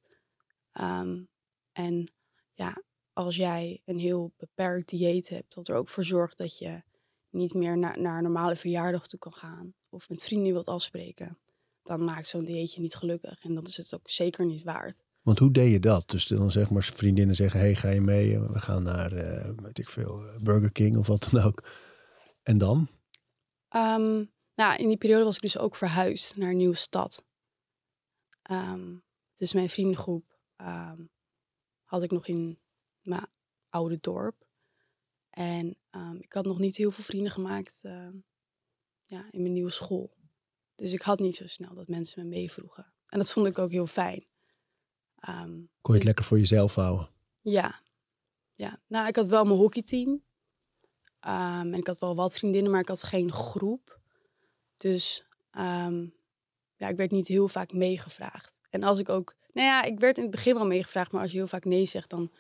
[0.71, 1.23] Ehm,
[1.71, 2.11] en
[2.53, 6.81] ja, als jij een heel beperkt dieet hebt, dat er ook voor zorgt dat je
[7.29, 11.37] niet meer naar, naar een normale verjaardag toe kan gaan of met vrienden wilt afspreken,
[11.83, 13.43] dan maakt zo'n dieetje niet gelukkig.
[13.43, 15.03] En dat is het ook zeker niet waard.
[15.21, 16.09] Want hoe deed je dat?
[16.09, 18.39] Dus dan zeg maar vriendinnen zeggen, hey, ga je mee?
[18.39, 21.67] We gaan naar, eh, weet ik veel, eh, Burger King of wat dan ook.
[22.43, 22.89] En dan?
[23.67, 24.23] Ehm,
[24.55, 27.23] nou, in die periode was ik dus ook verhuisd naar een nieuwe stad.
[28.45, 28.95] Ehm,
[29.35, 31.05] dus mijn vriendengroep ehm,
[31.83, 32.59] had ik nog in
[33.01, 33.27] mijn
[33.69, 34.47] oude dorp.
[35.29, 37.81] En ehm, ik had nog niet heel veel vrienden gemaakt
[39.05, 40.17] ja, in mijn nieuwe school.
[40.75, 42.93] Dus ik had niet zo snel dat mensen me meevroegen.
[43.05, 44.25] En dat vond ik ook heel fijn.
[45.81, 47.09] Kon je het lekker voor jezelf houden?
[47.41, 47.81] ja.
[48.53, 48.81] ja.
[48.87, 50.23] Nou, ik had wel mijn hockeyteam.
[51.19, 53.99] En ik had wel wat vriendinnen, maar ik had geen groep.
[54.77, 55.27] Dus
[56.75, 58.59] ja, ik werd niet heel vaak meegevraagd.
[58.69, 59.35] En als ik ook...
[59.53, 61.85] Nou ja, ik werd in het begin wel meegevraagd, maar als je heel vaak nee
[61.85, 62.31] zegt, dan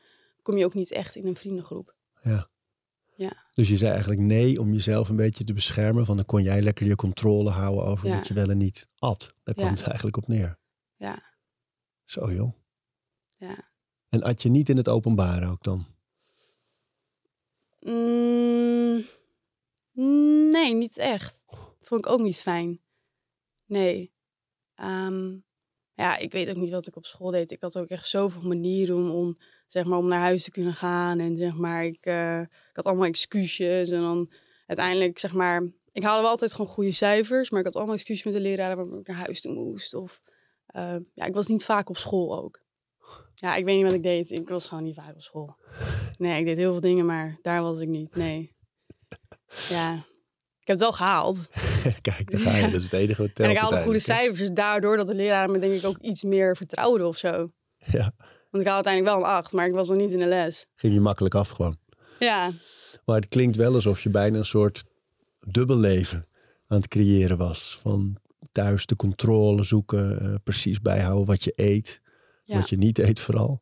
[0.41, 1.95] kom je ook niet echt in een vriendengroep.
[2.21, 2.47] Ja.
[3.15, 3.47] Ja.
[3.51, 6.05] Dus je zei eigenlijk nee om jezelf een beetje te beschermen.
[6.05, 8.15] Van dan kon jij lekker je controle houden over Ja.
[8.15, 9.33] wat je wel en niet at.
[9.43, 9.73] Daar kwam Ja.
[9.73, 10.57] het eigenlijk op neer.
[10.95, 11.23] Ja,
[12.05, 12.53] Zo joh.
[13.37, 13.73] ja.
[14.09, 15.85] En at je niet in het openbaar ook dan?
[17.79, 19.05] Mm,
[20.51, 21.45] nee, niet echt.
[21.79, 22.79] Vond ik ook niet fijn.
[23.65, 24.13] Nee.
[24.75, 25.37] Ehm,
[25.97, 27.51] Ja, ik weet ook niet wat ik op school deed.
[27.51, 30.73] Ik had ook echt zoveel manieren om, om, zeg maar, om naar huis te kunnen
[30.73, 31.19] gaan.
[31.19, 33.89] En zeg maar, ik, eh, ik had allemaal excuses.
[33.89, 34.31] En dan
[34.67, 37.49] uiteindelijk, zeg maar, ik haalde wel altijd gewoon goede cijfers.
[37.49, 39.93] Maar ik had allemaal excuses met de leraar waarom ik naar huis toe moest.
[39.93, 40.21] Of
[40.65, 42.63] eh, ja, ik was niet vaak op school ook.
[43.35, 44.29] Ja, ik weet niet wat ik deed.
[44.31, 45.55] Ik was gewoon niet vaak op school.
[46.17, 48.15] Nee, ik deed heel veel dingen, maar daar was ik niet.
[48.15, 48.53] Nee.
[49.69, 50.05] Ja,
[50.65, 51.37] ik heb het wel gehaald.
[52.01, 52.61] Kijk, daar ga je.
[52.71, 54.39] Dat is het enige wat telt en ik haalde goede cijfers.
[54.39, 57.51] Dus daardoor dat de leraar me denk ik ook iets meer vertrouwde of zo.
[57.77, 58.11] Ja,
[58.51, 60.65] Want ik had uiteindelijk wel een 8, maar ik was nog niet in de les.
[60.75, 61.77] ging je makkelijk af gewoon.
[62.19, 62.51] Ja,
[63.05, 64.83] Maar het klinkt wel alsof je bijna een soort
[65.39, 66.27] dubbelleven
[66.67, 67.77] aan het creëren was.
[67.81, 68.17] Van
[68.51, 72.01] thuis de controle zoeken, eh, precies bijhouden wat je eet,
[72.43, 72.55] Ja.
[72.57, 73.61] wat je niet eet vooral.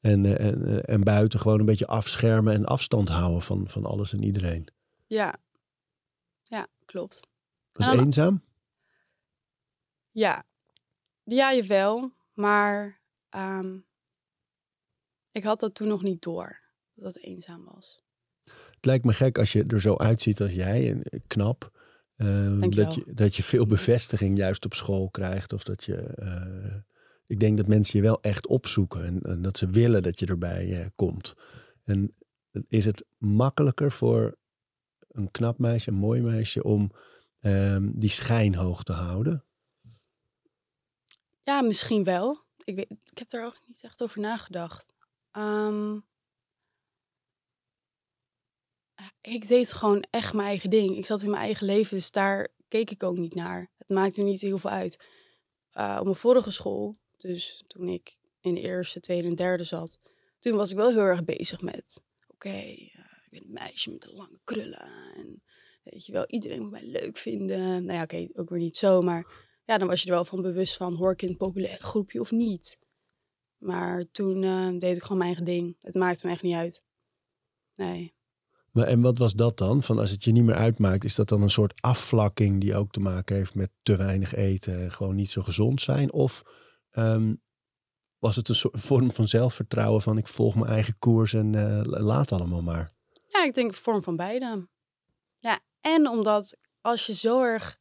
[0.00, 3.84] En, eh, en, eh, en buiten gewoon een beetje afschermen en afstand houden van, van
[3.84, 4.68] alles en iedereen.
[5.06, 5.34] ja.
[6.92, 7.26] Klopt.
[7.72, 8.42] Was eenzaam?
[10.10, 10.44] Ja,
[11.24, 12.12] ja, jawel.
[12.32, 13.78] Maar ehm,
[15.30, 16.60] ik had dat toen nog niet door.
[16.94, 18.02] Dat het eenzaam was.
[18.42, 21.70] Het lijkt me gek als je er zo uitziet als jij, en knap.
[22.14, 22.84] eh, Dankjewel.
[22.84, 25.52] dat, je, dat je veel bevestiging juist op school krijgt.
[25.52, 25.96] Of dat je.
[25.96, 26.76] eh,
[27.26, 29.04] ik denk dat mensen je wel echt opzoeken.
[29.04, 31.34] En, en dat ze willen dat je erbij eh, komt.
[31.84, 32.14] En
[32.68, 34.38] is het makkelijker voor
[35.12, 36.92] een knap meisje, een mooi meisje, om
[37.40, 39.44] ehm, die schijn hoog te houden?
[41.42, 42.44] Ja, misschien wel.
[42.64, 44.92] Ik, weet, ik heb er ook niet echt over nagedacht.
[45.30, 45.98] Ehm,
[49.20, 50.96] ik deed gewoon echt mijn eigen ding.
[50.96, 53.70] Ik zat in mijn eigen leven, dus daar keek ik ook niet naar.
[53.78, 55.04] Het maakte niet heel veel uit.
[55.70, 60.00] Eh, op mijn vorige school, dus toen ik in de eerste, tweede en derde zat,
[60.38, 63.01] toen was ik wel heel erg bezig met: oké, eh,
[63.32, 64.90] ben een meisje met de lange krullen.
[65.16, 65.42] En
[65.82, 67.84] weet je wel, iedereen moet mij leuk vinden.
[67.84, 70.42] Nou ja, oké, ook weer niet zo, maar ja, dan was je er wel van
[70.42, 72.78] bewust van, hoor ik in een populaire groepje of niet.
[73.58, 75.76] Maar toen eh, deed ik gewoon mijn eigen ding.
[75.80, 76.84] Het maakte me echt niet uit.
[77.74, 78.14] Nee.
[78.70, 79.82] Maar, en wat was dat dan?
[79.82, 82.90] Van als het je niet meer uitmaakt, is dat dan een soort afvlakking die ook
[82.90, 86.12] te maken heeft met te weinig eten en gewoon niet zo gezond zijn?
[86.12, 86.42] Of
[86.90, 87.34] ehm,
[88.18, 91.80] was het een soort vorm van zelfvertrouwen van ik volg mijn eigen koers en eh,
[91.84, 92.92] laat allemaal maar?
[93.42, 94.68] Ja, ik denk vorm van beide.
[95.38, 97.80] Ja, en omdat als je zo erg...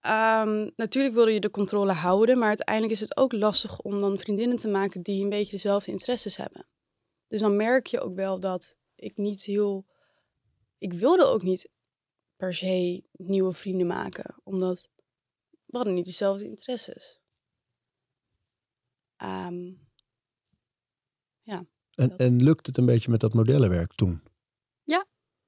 [0.00, 4.18] Ehm, natuurlijk wilde je de controle houden, maar uiteindelijk is het ook lastig om dan
[4.18, 6.66] vriendinnen te maken die een beetje dezelfde interesses hebben.
[7.28, 9.86] Dus dan merk je ook wel dat ik niet heel...
[10.78, 11.70] Ik wilde ook niet
[12.36, 14.90] per se nieuwe vrienden maken, omdat
[15.50, 17.20] we hadden niet dezelfde interesses.
[19.16, 19.72] Ehm,
[21.96, 24.22] En, Dat- en lukt het een beetje met dat modellenwerk toen?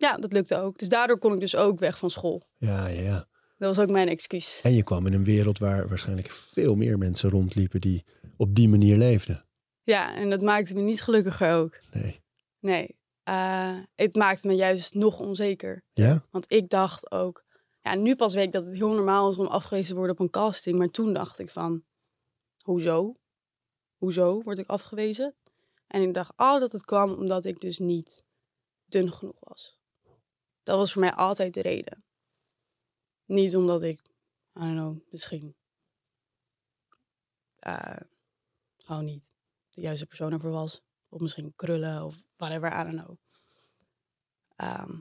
[0.01, 0.79] ja, dat lukte ook.
[0.79, 2.49] Dus daardoor kon ik dus ook weg van school.
[2.57, 3.29] Ja, ja, ja.
[3.57, 4.61] Dat was ook mijn excuus.
[4.63, 8.05] En je kwam in een wereld waar waarschijnlijk veel meer mensen rondliepen die
[8.37, 9.45] op die manier leefden.
[9.83, 11.79] Ja, en dat maakte me niet gelukkiger ook.
[11.91, 12.21] Nee.
[12.61, 15.85] Nee, Eh, het maakte me juist nog onzeker.
[15.93, 16.21] Ja?
[16.31, 17.45] Want ik dacht ook...
[17.83, 20.21] Ja, nu pas weet ik dat het heel normaal is om afgewezen te worden op
[20.21, 20.79] een casting.
[20.79, 21.83] Maar toen dacht ik van...
[22.65, 23.15] Hoezo?
[23.97, 25.35] Hoezo word ik afgewezen?
[25.89, 28.25] En ik dacht al dat het kwam omdat ik dus niet
[28.85, 29.79] dun genoeg was.
[30.63, 32.05] Dat was voor mij altijd de reden.
[33.25, 34.01] Niet omdat ik,
[34.55, 35.57] I don't know, misschien
[37.59, 38.01] eh,
[38.77, 39.33] gewoon niet
[39.69, 40.83] de juiste persoon ervoor was.
[41.09, 43.17] Of misschien krullen of whatever, I don't know.
[44.57, 44.99] Ehm,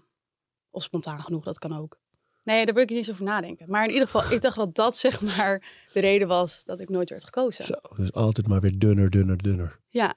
[0.69, 2.00] of spontaan genoeg, dat kan ook.
[2.43, 3.69] Nee, daar wil ik niet eens over nadenken.
[3.69, 6.89] Maar in ieder geval, ik dacht dat dat zeg maar de reden was dat ik
[6.89, 7.65] nooit werd gekozen.
[7.65, 9.80] Zo, dus altijd maar weer dunner, dunner, dunner.
[9.89, 10.15] Ja,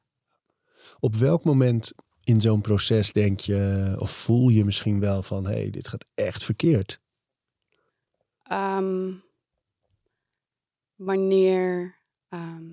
[1.00, 1.92] Op welk moment
[2.24, 6.10] in zo'n proces denk je, of voel je misschien wel van, hé, hey, dit gaat
[6.14, 7.00] echt verkeerd?
[8.42, 9.14] Ehm,
[10.94, 11.98] wanneer.
[12.28, 12.72] ehm,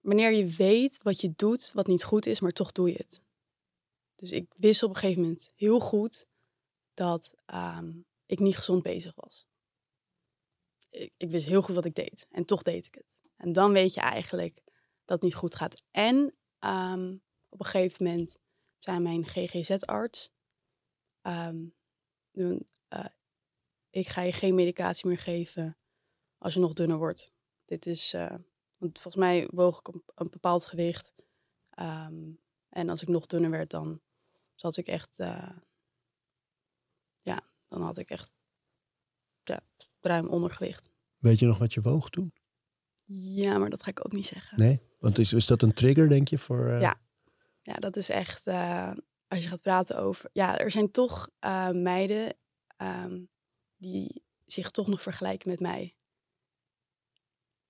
[0.00, 3.22] wanneer je weet wat je doet, wat niet goed is, maar toch doe je het.
[4.14, 6.26] Dus ik wist op een gegeven moment heel goed
[6.94, 7.92] dat ehm,
[8.26, 9.46] ik niet gezond bezig was.
[10.90, 13.19] Ik, ik wist heel goed wat ik deed en toch deed ik het.
[13.40, 14.54] En dan weet je eigenlijk
[15.04, 15.82] dat het niet goed gaat.
[15.90, 17.16] En ehm,
[17.48, 18.38] op een gegeven moment
[18.78, 20.32] zei mijn GGZ-arts,
[21.22, 21.66] Ehm,
[22.88, 23.04] eh,
[23.90, 25.78] ik ga je geen medicatie meer geven
[26.38, 27.32] als je nog dunner wordt.
[27.64, 28.34] Dit is, eh,
[28.76, 31.14] want volgens mij woog ik een bepaald gewicht.
[31.70, 32.32] Ehm,
[32.68, 34.02] en als ik nog dunner werd, dan
[34.54, 35.56] zat ik echt, eh,
[37.20, 38.32] ja, dan had ik echt
[39.42, 39.60] ja,
[40.00, 40.90] ruim ondergewicht.
[41.16, 42.32] Weet je nog wat je woog toen?
[43.12, 44.58] Ja, maar dat ga ik ook niet zeggen.
[44.58, 44.80] Nee?
[44.98, 46.66] Want is, is dat een trigger, denk je, voor...
[46.68, 47.00] eh, Ja.
[47.62, 48.92] Ja, dat is echt, eh,
[49.28, 50.30] als je gaat praten over...
[50.32, 52.34] Ja, er zijn toch eh, meiden
[52.76, 53.20] ehm,
[53.76, 55.96] die zich toch nog vergelijken met mij.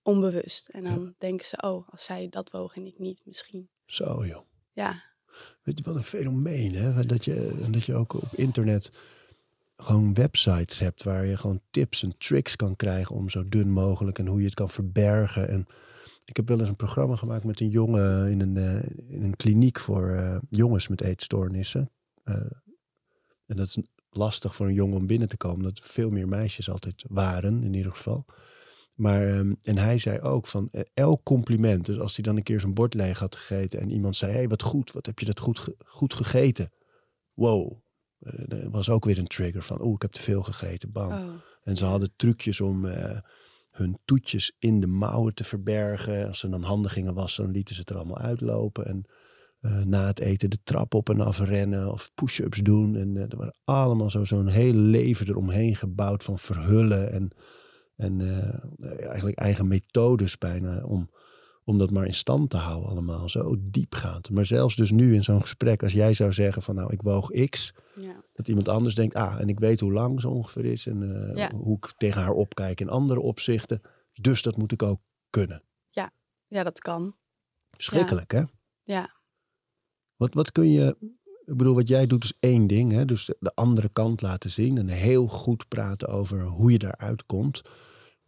[0.03, 0.69] Onbewust.
[0.69, 3.71] En dan denken ze, oh, als zij dat woog en ik niet, misschien.
[3.87, 4.47] Zo joh.
[4.73, 5.03] Ja,
[5.63, 7.07] Weet je wat een fenomeen, hè?
[7.07, 8.93] Dat je, dat je ook op internet
[9.81, 14.19] gewoon websites hebt waar je gewoon tips en tricks kan krijgen om zo dun mogelijk
[14.19, 15.49] en hoe je het kan verbergen.
[15.49, 15.67] En
[16.25, 19.37] ik heb wel eens een programma gemaakt met een jongen in een, eh, in een
[19.37, 21.91] kliniek voor eh, jongens met eetstoornissen.
[22.23, 22.35] Eh,
[23.47, 23.79] en dat is
[24.11, 27.75] lastig voor een jongen om binnen te komen, dat veel meer meisjes altijd waren, in
[27.75, 28.25] ieder geval.
[28.95, 32.61] Maar, ehm, en hij zei ook van elk compliment, dus als hij dan een keer
[32.61, 35.25] zijn bord leeg had gegeten en iemand zei, hé hey, wat goed, wat heb je
[35.25, 36.71] dat goed, goed gegeten.
[37.35, 37.83] Wow,
[38.21, 41.13] Eh, dat was ook weer een trigger van, oeh, ik heb te veel gegeten, bam.
[41.13, 43.19] oh, En ze hadden trucjes om eh,
[43.71, 46.27] hun toetjes in de mouwen te verbergen.
[46.27, 48.87] Als ze dan handen gingen wassen, dan lieten ze het er allemaal uitlopen.
[48.87, 49.05] En
[49.61, 52.97] eh, na het eten de trap op en af rennen of push-ups doen.
[52.97, 57.13] En er waren allemaal zo- zo'n hele leven eromheen gebouwd van verhullen.
[57.13, 57.31] En,
[57.97, 58.21] en
[58.99, 61.11] eigenlijk eigen methodes bijna om,
[61.65, 63.29] om dat maar in stand te houden allemaal.
[63.29, 64.31] Zo diepgaand.
[64.31, 67.31] Maar zelfs dus nu in zo'n gesprek, als jij zou zeggen van nou, ik woog
[67.49, 68.25] X ja.
[68.33, 71.37] dat iemand anders denkt, ah, en ik weet hoe lang ze ongeveer is en eh,
[71.37, 71.51] Ja.
[71.55, 73.81] hoe ik tegen haar opkijk in andere opzichten.
[74.13, 75.65] Dus dat moet ik ook kunnen.
[76.53, 77.17] ja, dat kan.
[77.77, 78.43] Schrikkelijk, hè?
[78.83, 79.21] Ja,
[80.17, 80.97] Wat, wat kun je,
[81.45, 83.05] ik bedoel, wat jij doet is één ding, hè?
[83.05, 87.27] Dus de, de andere kant laten zien en heel goed praten over hoe je daaruit
[87.27, 87.63] komt.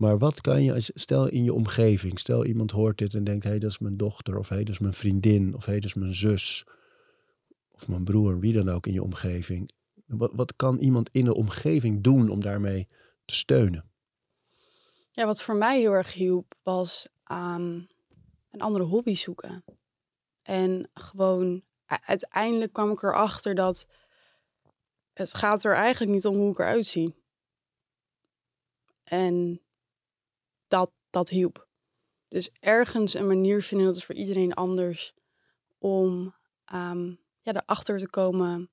[0.02, 3.50] Maar wat kan je, stel in je omgeving, stel iemand hoort dit en denkt, hé,
[3.50, 5.80] hey, dat is mijn dochter, of hé, hey, dat is mijn vriendin, of hé, hey,
[5.80, 6.66] dat is mijn zus,
[7.70, 9.70] of mijn broer, wie dan ook in je omgeving.
[10.06, 12.88] Wat, wat kan iemand in de omgeving doen om daarmee
[13.24, 13.90] te steunen?
[15.10, 17.88] Ja, wat voor mij heel erg hielp was aan
[18.50, 19.64] een andere hobby zoeken.
[20.42, 23.86] En gewoon, uiteindelijk kwam ik erachter dat
[25.12, 27.14] het gaat er eigenlijk niet om hoe ik eruit zie.
[29.04, 29.60] En
[31.12, 31.68] dat, hielp.
[32.28, 35.14] Dus ergens een manier vinden, dat is voor iedereen anders,
[35.78, 37.06] om ehm,
[37.42, 38.70] ja, erachter te komen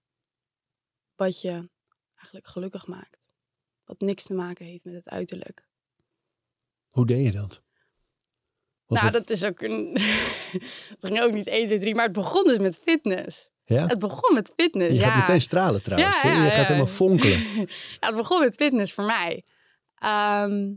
[1.15, 1.69] wat je
[2.15, 3.29] eigenlijk gelukkig maakt.
[3.83, 5.67] Wat niks te maken heeft met het uiterlijk.
[6.89, 7.63] Hoe deed je dat?
[8.85, 9.97] Was nou, het- dat is ook een.
[10.95, 13.49] het ging ook niet 1, 2, 3, maar het begon dus met fitness.
[13.63, 13.87] ja?
[13.87, 14.93] Het begon met fitness.
[14.95, 15.09] Je ja.
[15.09, 16.21] gaat meteen stralen trouwens.
[16.21, 17.39] Ja, je gaat helemaal fonkelen.
[17.99, 19.45] ja, het begon met fitness voor mij.
[19.95, 20.73] Ehm,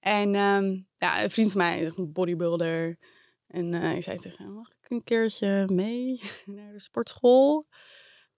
[0.00, 2.98] en ehm, ja, een vriend van mij is een bodybuilder.
[3.46, 6.20] En eh, ik zei tegen hem, mag ik een keertje mee
[6.56, 7.66] naar de sportschool?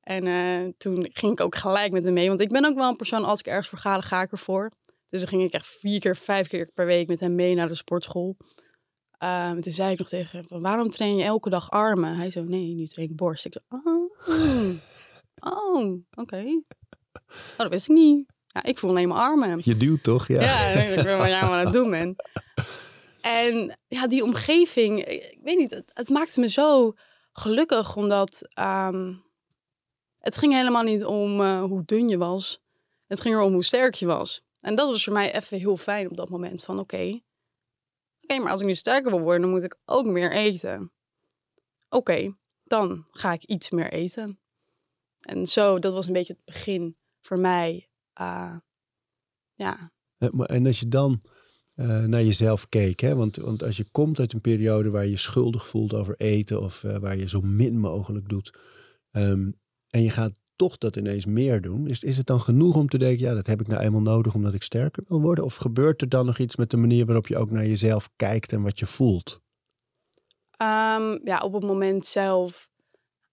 [0.01, 2.29] En eh, toen ging ik ook gelijk met hem mee.
[2.29, 4.71] Want ik ben ook wel een persoon, als ik ergens voor ga, ga ik ervoor.
[5.07, 7.69] Dus dan ging ik echt vier keer, vijf keer per week met hem mee naar
[7.69, 8.37] de sportschool.
[9.19, 12.17] Ehm, en toen zei ik nog tegen hem, van, waarom train je elke dag armen?
[12.17, 13.45] Hij zo, nee, nu train ik borst.
[13.45, 14.11] Ik zo, oh,
[15.41, 16.63] oh oké.
[17.23, 18.27] Oh, dat wist ik niet.
[18.53, 19.61] Ja, ik voel alleen maar armen.
[19.63, 20.29] Je duwt toch?
[20.29, 20.41] Ja.
[20.41, 22.23] Ja, ik weet wat jij aan het doen bent.
[23.21, 26.95] En ja, die omgeving, ik weet niet, het, het maakte me zo
[27.33, 29.15] gelukkig, omdat ehm,
[30.19, 32.63] het ging helemaal niet om eh, hoe dun je was.
[33.07, 34.43] Het ging erom hoe sterk je was.
[34.61, 37.21] En dat was voor mij even heel fijn op dat moment van oké,
[38.23, 40.93] oké, maar als ik nu sterker wil worden, dan moet ik ook meer eten.
[41.89, 42.35] Oké,
[42.65, 44.39] dan ga ik iets meer eten.
[45.21, 47.90] En zo, dat was een beetje het begin voor mij.
[48.13, 48.57] Ah,
[49.55, 49.93] ja,
[50.47, 51.23] En als je dan
[51.75, 53.15] eh, naar jezelf keek, hè?
[53.15, 56.61] Want, want als je komt uit een periode waar je je schuldig voelt over eten
[56.61, 58.59] of eh, waar je zo min mogelijk doet,
[59.11, 59.51] ehm,
[59.89, 62.99] en je gaat toch dat ineens meer doen, is, is het dan genoeg om te
[62.99, 65.45] denken, ja, dat heb ik nou eenmaal nodig omdat ik sterker wil worden?
[65.45, 68.53] Of gebeurt er dan nog iets met de manier waarop je ook naar jezelf kijkt
[68.53, 69.41] en wat je voelt?
[70.57, 72.69] Ehm, ja, op het moment zelf.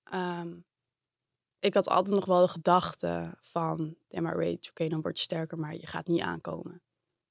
[0.03, 0.53] ehm,
[1.59, 5.23] ik had altijd nog wel de gedachte van, ja maar weet, oké, dan word je
[5.23, 6.81] sterker, maar je gaat niet aankomen.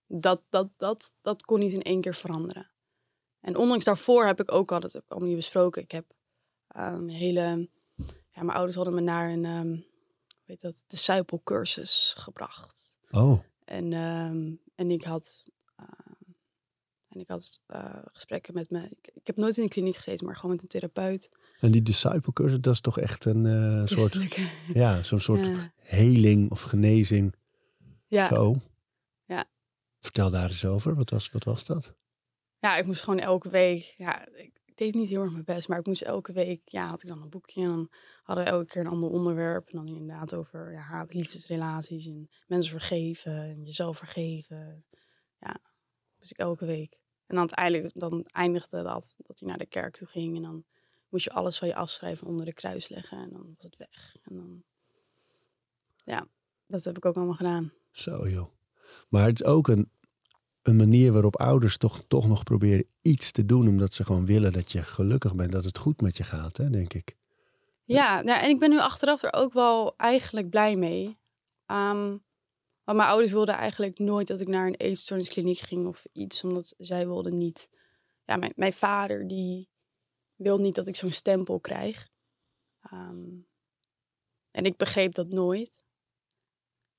[0.07, 2.71] Dat, dat, dat, dat kon niet in één keer veranderen.
[3.41, 6.15] En ondanks daarvoor heb ik ook al, dat heb ik allemaal niet besproken, ik heb
[6.69, 7.69] ehm, een hele,
[8.31, 9.71] ja, mijn ouders hadden me naar een, ehm
[10.47, 12.99] hoe heet dat, disciplecursus gebracht.
[13.11, 15.51] Oh, En, ehm, en ik had,
[17.17, 18.89] en ik had eh, gesprekken met me.
[18.89, 21.31] Ik, ik heb nooit in een kliniek gezeten, maar gewoon met een therapeut.
[21.61, 24.39] En die disciple cursus, dat is toch echt een eh, soort,
[24.83, 25.73] ja, zo'n soort Ja.
[25.77, 27.35] heling of genezing.
[28.07, 28.27] Ja.
[28.27, 28.55] Zo.
[29.25, 29.45] Ja.
[30.01, 30.95] Vertel daar eens over.
[30.95, 31.95] Wat was, wat was dat?
[32.59, 33.95] ja, ik moest gewoon elke week.
[33.97, 36.61] Ja, ik ik deed niet heel erg mijn best, maar ik moest elke week.
[36.65, 37.91] Ja, had ik dan een boekje en dan
[38.23, 39.69] hadden we elke keer een ander onderwerp.
[39.69, 44.85] En dan inderdaad over ja, haat, liefdesrelaties en mensen vergeven en jezelf vergeven.
[45.41, 45.61] Ja,
[46.19, 47.01] dus ik elke week.
[47.27, 50.65] En dan uiteindelijk dan eindigde dat dat hij naar de kerk toe ging en dan
[51.09, 53.77] moest je alles van je afschrijven en onder de kruis leggen en dan was het
[53.77, 54.17] weg.
[54.23, 54.63] En dan,
[56.05, 56.29] ja,
[56.67, 57.73] dat heb ik ook allemaal gedaan.
[57.91, 58.55] Zo joh.
[59.09, 59.91] Maar het is ook een,
[60.63, 63.69] een manier waarop ouders toch, toch nog proberen iets te doen.
[63.69, 65.53] Omdat ze gewoon willen dat je gelukkig bent.
[65.53, 67.17] Dat het goed met je gaat, hè, denk ik.
[67.85, 71.19] Ja, nou, en ik ben nu achteraf er ook wel eigenlijk blij mee.
[71.67, 72.17] Ehm,
[72.85, 76.45] want mijn ouders wilden eigenlijk nooit dat ik naar een eetstoorniskliniek ging of iets.
[76.45, 77.69] Omdat zij wilden niet...
[78.25, 79.69] Ja, mijn, mijn vader die
[80.37, 82.11] wil niet dat ik zo'n stempel krijg.
[82.81, 83.39] Ehm,
[84.51, 85.85] en ik begreep dat nooit.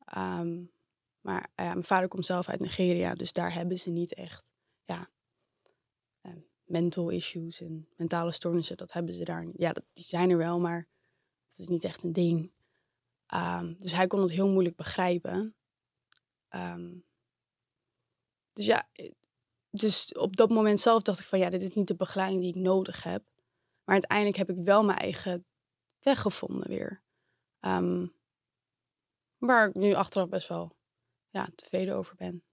[0.05, 0.63] Ehm,
[1.21, 4.53] maar ja, mijn vader komt zelf uit Nigeria, dus daar hebben ze niet echt
[4.85, 5.09] ja,
[6.21, 6.31] eh,
[6.63, 8.77] mental issues en mentale stoornissen.
[8.77, 9.57] Dat hebben ze daar niet.
[9.57, 10.87] Ja, dat, die zijn er wel, maar
[11.47, 12.51] het is niet echt een ding.
[13.25, 15.55] Ehm, dus hij kon het heel moeilijk begrijpen.
[18.57, 19.11] Dus ja, eh,
[19.69, 22.55] dus op dat moment zelf dacht ik van ja, dit is niet de begeleiding die
[22.55, 23.23] ik nodig heb.
[23.83, 25.45] Maar uiteindelijk heb ik wel mijn eigen
[25.99, 27.01] weg gevonden weer.
[27.61, 28.15] Um,
[29.37, 30.75] waar ik nu achteraf best wel
[31.29, 32.43] ja, tevreden over ben.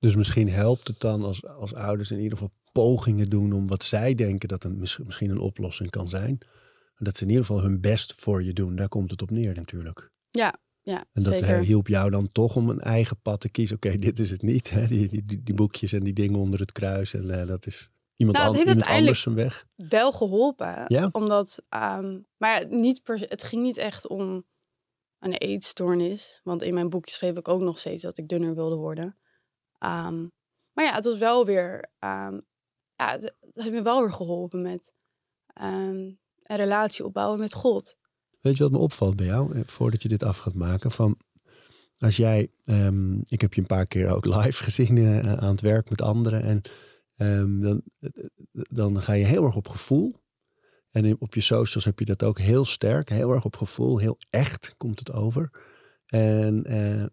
[0.00, 3.84] Dus misschien helpt het dan als, als ouders in ieder geval pogingen doen om wat
[3.84, 6.38] zij denken dat een, misschien een oplossing kan zijn.
[6.96, 8.76] Dat ze in ieder geval hun best voor je doen.
[8.76, 10.10] Daar komt het op neer natuurlijk.
[10.30, 11.58] Ja, ja En dat zeker.
[11.58, 13.76] hielp jou dan toch om een eigen pad te kiezen.
[13.76, 14.70] Oké, dit is het niet.
[14.70, 14.86] Hè?
[14.86, 17.14] Die, die, die, boekjes en die dingen onder het kruis.
[17.14, 19.66] En uh, dat is iemand, Nou, an, het heeft iemand anders zijn weg.
[19.74, 20.84] wel geholpen.
[20.86, 21.08] Ja?
[21.12, 24.44] Omdat, um, maar niet per, het ging niet echt om
[25.18, 26.40] een eetstoornis.
[26.42, 29.16] Want in mijn boekje schreef ik ook nog steeds dat ik dunner wilde worden.
[29.78, 30.32] Um,
[30.72, 32.46] maar ja, het was wel weer, um,
[32.94, 34.94] ja, het, het, heeft me wel weer geholpen met
[35.52, 37.96] een relatie opbouwen met God.
[38.44, 40.90] Weet je wat me opvalt bij jou, voordat je dit af gaat maken?
[40.90, 41.18] Van
[41.98, 45.60] als jij, um, ik heb je een paar keer ook live gezien uh, aan het
[45.60, 46.42] werk met anderen.
[46.42, 46.60] En
[47.16, 47.82] um, dan,
[48.68, 50.12] dan ga je heel erg op gevoel.
[50.90, 54.18] En op je socials heb je dat ook heel sterk, heel erg op gevoel, heel
[54.30, 55.50] echt komt het over.
[56.06, 56.64] En,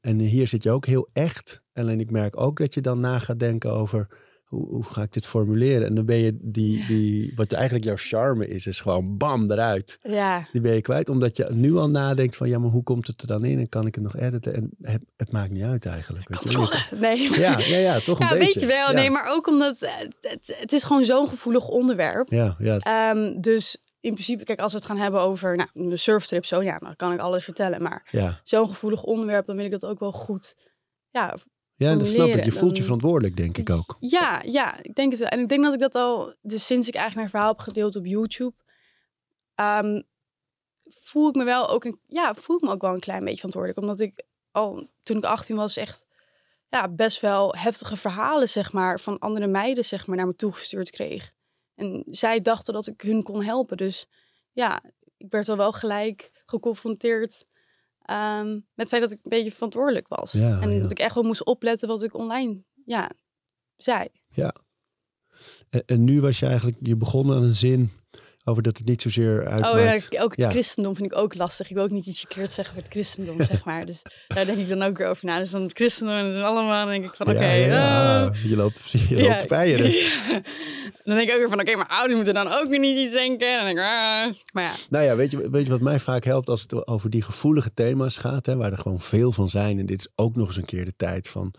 [0.02, 1.62] en hier zit je ook heel echt.
[1.74, 4.08] Alleen ik merk ook dat je dan na gaat denken over
[4.52, 5.88] hoe, hoe ga ik dit formuleren?
[5.88, 10.00] En dan ben je die, die, wat eigenlijk jouw charme is, is gewoon bam eruit.
[10.04, 10.48] Ja.
[10.52, 13.22] Die ben je kwijt, omdat je nu al nadenkt van ja, maar hoe komt het
[13.22, 13.60] er dan in?
[13.60, 14.54] En kan ik het nog editen?
[14.54, 16.28] En het, het maakt niet uit eigenlijk.
[16.30, 16.96] Weet je?
[17.00, 17.40] Nee.
[17.40, 18.46] Ja, ja, ja, toch een ja, beetje.
[18.46, 18.88] weet je wel.
[18.88, 18.92] Ja.
[18.92, 22.30] Nee, maar ook omdat het, het is gewoon zo'n gevoelig onderwerp.
[22.30, 23.12] Ja, ja.
[23.12, 26.62] Um, dus in principe, kijk, als we het gaan hebben over nou, de surftrip, zo
[26.62, 27.82] ja, dan kan ik alles vertellen.
[27.82, 28.40] Maar ja.
[28.44, 30.56] zo'n gevoelig onderwerp, dan wil ik dat ook wel goed.
[31.10, 31.36] Ja,
[31.82, 32.44] ja dat snap ik.
[32.44, 33.98] Je voelt je verantwoordelijk, denk ik ook.
[34.00, 35.22] Ja, ja, ik denk het.
[35.22, 37.96] En ik denk dat ik dat al, dus sinds ik eigenlijk mijn verhaal heb gedeeld
[37.96, 38.54] op YouTube,
[39.56, 40.04] um,
[40.82, 43.36] voel ik me wel ook een, ja, voel ik me ook wel een klein beetje
[43.36, 43.82] verantwoordelijk.
[43.82, 46.06] Omdat ik al toen ik 18 was, echt
[46.70, 50.89] ja, best wel heftige verhalen, zeg maar, van andere meiden, zeg maar, naar me toegestuurd
[50.89, 51.32] kreeg.
[51.76, 53.78] En zij dachten dat ik hun kon helpen.
[53.78, 54.08] Dus
[54.52, 54.84] ja,
[55.17, 57.46] ik werd al wel gelijk geconfronteerd
[58.12, 60.32] um, met het feit dat ik een beetje verantwoordelijk was.
[60.32, 60.82] Ja, en ja.
[60.82, 63.10] dat ik echt wel moest opletten wat ik online ja,
[63.76, 64.08] zei.
[64.30, 64.56] Ja.
[65.69, 67.91] En, en, nu was je eigenlijk, je begon aan een zin
[68.44, 69.74] over dat het niet zozeer uitmaakt.
[69.74, 70.50] Oh ja, ook het ja.
[70.50, 71.70] christendom vind ik ook lastig.
[71.70, 73.86] Ik wil ook niet iets verkeerd zeggen voor het christendom, zeg maar.
[73.86, 75.40] Dus daar denk ik dan ook weer over na.
[75.40, 77.36] Dus dan het christendom en allemaal, dan denk ik van oké.
[77.36, 80.42] Okay, ja, uh, je loopt, je loopt te.
[81.04, 82.98] Dan denk ik ook weer van oké, okay, mijn ouders moeten dan ook weer niet
[82.98, 83.48] iets denken.
[83.48, 84.72] En dan denk ik, uh, maar ja.
[84.90, 87.74] Nou ja, weet je, weet je wat mij vaak helpt als het over die gevoelige
[87.74, 89.80] thema's gaat, hè, waar er gewoon veel van zijn.
[89.80, 91.54] En dit is ook nog eens een keer de tijd van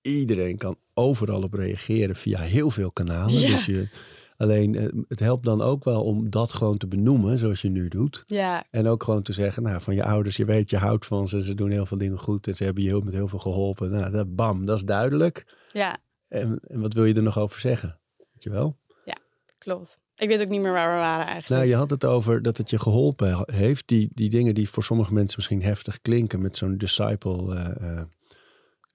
[0.00, 3.40] iedereen kan overal op reageren via heel veel kanalen.
[3.40, 3.88] Dus je,
[4.38, 8.22] alleen het helpt dan ook wel om dat gewoon te benoemen, zoals je nu doet.
[8.26, 8.64] Ja.
[8.70, 11.44] En ook gewoon te zeggen, nou, van je ouders, je weet, je houdt van ze,
[11.44, 13.90] ze doen heel veel dingen goed en ze hebben je heel, met heel veel geholpen.
[13.90, 15.56] Nou, dat, bam, dat is duidelijk.
[15.72, 15.98] Ja.
[16.28, 17.98] En, en wat wil je er nog over zeggen?
[18.16, 18.76] Weet je wel?
[19.04, 19.16] Ja,
[19.58, 19.98] klopt.
[20.16, 21.48] Ik weet ook niet meer waar we waren eigenlijk.
[21.48, 23.88] Nou, je had het over dat het je geholpen heeft.
[23.88, 28.02] Die, die dingen die voor sommige mensen misschien heftig klinken met zo'n disciple uh, uh,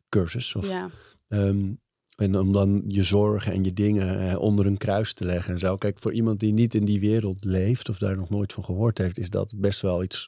[0.10, 0.56] cursus.
[0.56, 0.90] Of, ja.
[1.28, 1.80] um,
[2.16, 5.60] en om dan je zorgen en je dingen uh, onder een kruis te leggen en
[5.60, 5.76] zo.
[5.76, 8.98] Kijk, voor iemand die niet in die wereld leeft of daar nog nooit van gehoord
[8.98, 10.28] heeft, is dat best wel iets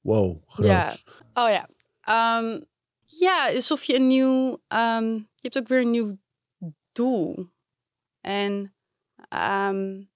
[0.00, 1.04] wow, groots.
[1.32, 1.44] Ja.
[1.44, 1.68] Oh ja.
[2.38, 2.64] Um,
[3.04, 4.62] ja, alsof je een nieuw.
[4.68, 6.18] Um, je hebt ook weer een nieuw
[6.92, 7.52] doel.
[8.20, 8.74] En
[9.68, 10.10] um,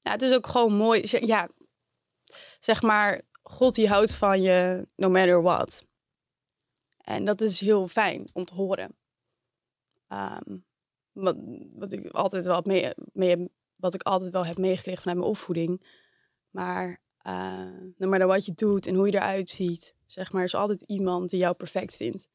[0.00, 1.02] het is ook gewoon mooi.
[1.04, 1.48] Ja,
[2.58, 5.84] zeg maar, God die houdt van je no matter what.
[6.96, 8.96] En dat is heel fijn om te horen.
[10.14, 10.64] Um,
[11.12, 11.36] wat,
[11.74, 15.86] wat ik altijd wel mee, mee, wat ik altijd wel heb meegekregen vanuit mijn opvoeding.
[16.50, 20.54] Maar uh, no matter wat je doet en hoe je eruit ziet, zeg maar, is
[20.54, 22.28] altijd iemand die jou perfect vindt.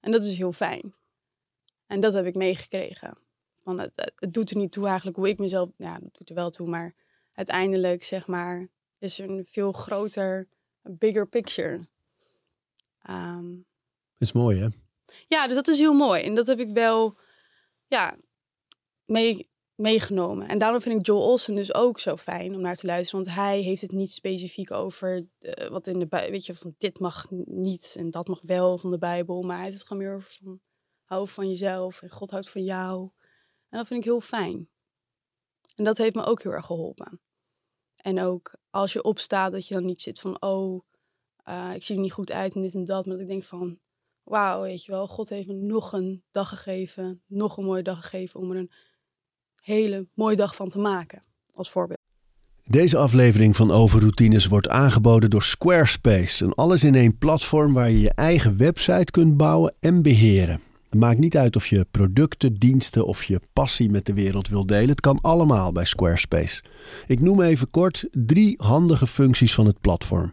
[0.00, 0.94] En dat is heel fijn.
[1.86, 3.18] En dat heb ik meegekregen.
[3.62, 5.70] Want het, het, doet er niet toe eigenlijk hoe ik mezelf...
[5.76, 6.94] Ja, dat doet er wel toe, maar
[7.32, 8.68] uiteindelijk, zeg maar...
[8.98, 10.48] is er een veel groter,
[10.82, 11.88] bigger picture.
[13.10, 13.66] Um,
[14.18, 14.68] is mooi, hè?
[15.28, 16.22] Ja, dus dat is heel mooi.
[16.22, 17.18] En dat heb ik wel
[17.86, 18.16] ja,
[19.04, 20.48] mee, meegenomen.
[20.48, 23.24] En daarom vind ik Joel Olsen dus ook zo fijn om naar te luisteren.
[23.24, 26.98] Want hij heeft het niet specifiek over uh, wat in de weet je, van dit
[26.98, 29.42] mag niet en dat mag wel van de Bijbel.
[29.42, 30.60] Maar het gewoon meer over van
[31.04, 33.10] hou van jezelf en God houdt van jou.
[33.68, 34.68] En dat vind ik heel fijn.
[35.74, 37.20] En dat heeft me ook heel erg geholpen.
[37.94, 40.84] En ook als je opstaat, dat je dan niet zit van, oh,
[41.48, 43.06] uh, ik zie er niet goed uit en dit en dat.
[43.06, 43.78] Maar dat ik denk van,
[44.24, 48.00] wauw, weet je wel, God heeft me nog een dag gegeven, nog een mooie dag
[48.00, 48.70] gegeven om er een
[49.60, 51.22] hele mooie dag van te maken,
[51.52, 51.98] als voorbeeld.
[52.70, 58.56] Deze aflevering van Overroutines wordt aangeboden door Squarespace, een alles-in-één platform waar je je eigen
[58.56, 60.60] website kunt bouwen en beheren.
[60.90, 64.66] Het maakt niet uit of je producten, diensten of je passie met de wereld wil
[64.66, 64.88] delen.
[64.88, 66.62] Het kan allemaal bij Squarespace.
[67.06, 70.32] Ik noem even kort drie handige functies van het platform.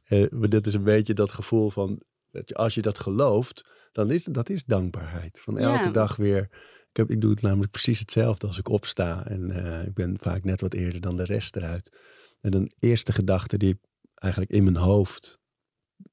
[0.04, 3.70] Eh, maar dat is een beetje dat gevoel van, dat je, als je dat gelooft,
[3.92, 5.40] dan is dat is dankbaarheid.
[5.40, 5.90] Van elke Ja.
[5.90, 6.42] dag weer.
[6.90, 9.26] Ik, heb, ik doe het namelijk precies hetzelfde als ik opsta.
[9.26, 11.96] En eh, ik ben vaak net wat eerder dan de rest eruit.
[12.40, 13.80] En een eerste gedachte die
[14.14, 15.38] eigenlijk in mijn hoofd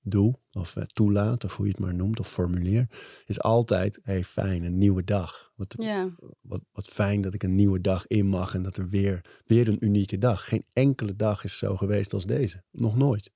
[0.02, 2.88] doe, of eh, toelaat, of hoe je het maar noemt, of formuleer,
[3.26, 5.52] is altijd, hey, fijn, een nieuwe dag.
[5.56, 8.90] Wat, Ja, wat, wat fijn dat ik een nieuwe dag in mag en dat er
[8.90, 10.48] weer, weer een unieke dag.
[10.48, 12.64] Geen enkele dag is zo geweest als deze.
[12.72, 13.32] Nog nooit.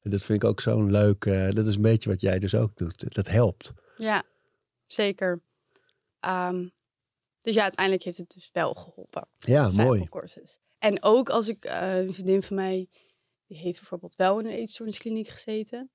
[0.00, 2.54] En dat vind ik ook zo'n leuk, eh, dat is een beetje wat jij dus
[2.54, 3.14] ook doet.
[3.14, 3.72] Dat helpt.
[3.96, 4.22] ja,
[4.86, 5.42] zeker.
[6.20, 6.68] Ehm,
[7.40, 9.28] dus ja, uiteindelijk heeft het dus wel geholpen.
[9.38, 10.06] Ja, mooi.
[10.78, 12.88] En ook als ik, eh, een vriendin van mij,
[13.54, 15.90] die heeft bijvoorbeeld wel in een eetstoorniskliniek gezeten.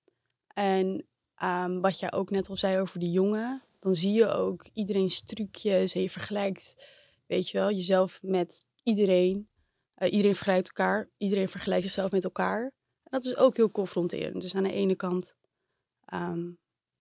[0.48, 4.70] En ehm, wat jij ook net al zei over die jongen, dan zie je ook
[4.74, 6.88] iedereen's trucjes en je vergelijkt,
[7.26, 9.50] weet je wel, jezelf met iedereen.
[9.94, 12.64] Eh, iedereen vergelijkt elkaar, iedereen vergelijkt zichzelf met elkaar.
[13.04, 14.42] En dat is ook heel confronterend.
[14.42, 15.36] Dus aan de ene kant
[16.06, 16.52] ehm,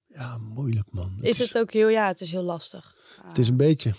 [0.03, 1.19] Ja, moeilijk man.
[1.21, 2.97] is het ook heel, ja, het is heel lastig.
[3.23, 3.95] Het is een beetje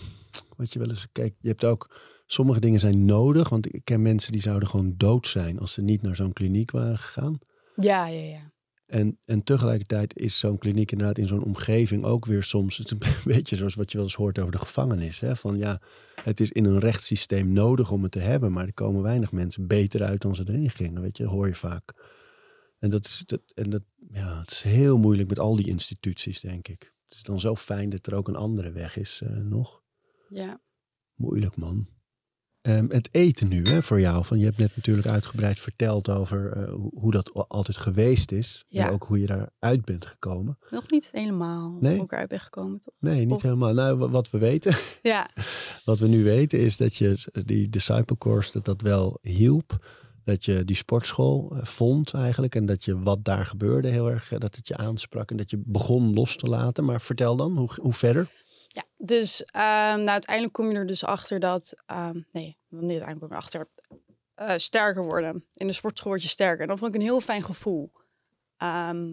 [0.56, 1.06] wat je wel eens.
[1.12, 2.00] Kijk, je hebt ook.
[2.32, 3.48] Sommige dingen zijn nodig.
[3.48, 6.70] Want ik ken mensen die zouden gewoon dood zijn als ze niet naar zo'n kliniek
[6.70, 7.38] waren gegaan.
[7.76, 8.52] Ja, ja, ja.
[8.86, 12.76] En, en tegelijkertijd is zo'n kliniek inderdaad in zo'n omgeving ook weer soms.
[12.76, 15.20] Het is een beetje zoals wat je wel eens hoort over de gevangenis.
[15.20, 15.36] Hè?
[15.36, 15.80] Van ja,
[16.22, 18.52] het is in een rechtssysteem nodig om het te hebben.
[18.52, 21.02] Maar er komen weinig mensen beter uit dan ze erin gingen.
[21.02, 21.92] Weet je, hoor je vaak.
[22.78, 26.40] En dat is, dat, en dat, ja, het is heel moeilijk met al die instituties,
[26.40, 26.94] denk ik.
[27.08, 29.82] Het is dan zo fijn dat er ook een andere weg is eh, nog.
[30.28, 30.60] Ja.
[31.14, 31.98] Moeilijk, man.
[32.62, 34.24] Ehm, het eten nu, hè, voor jou.
[34.24, 38.32] Van, je hebt net natuurlijk uitgebreid verteld over eh, hoe, hoe dat al- altijd geweest
[38.32, 38.64] is.
[38.68, 38.86] Ja.
[38.86, 40.58] En ook hoe je daaruit bent gekomen.
[40.70, 41.90] Nog niet helemaal Nee?
[41.92, 42.94] voor elkaar ben gekomen, toch?
[42.98, 43.74] Nee, niet Of- helemaal.
[43.74, 45.28] Nou, wa- wat we weten, Ja,
[45.84, 49.86] wat we nu weten, is dat je die disciple course, dat dat wel hielp.
[50.24, 52.54] Dat je die sportschool eh, vond eigenlijk.
[52.54, 55.30] En dat je wat daar gebeurde heel erg, eh, dat het je aansprak.
[55.30, 56.84] En dat je begon los te laten.
[56.84, 58.28] Maar vertel dan, hoe, hoe verder?
[58.72, 58.84] Ja.
[58.96, 61.82] dus ehm, nou, uiteindelijk kom je er dus achter dat...
[61.86, 63.68] ehm, nee, niet uiteindelijk kom je erachter.
[64.34, 65.44] eh sterker worden.
[65.54, 66.60] In de sportschool word je sterker.
[66.62, 67.92] En dat vond ik een heel fijn gevoel.
[68.56, 69.08] Ehm,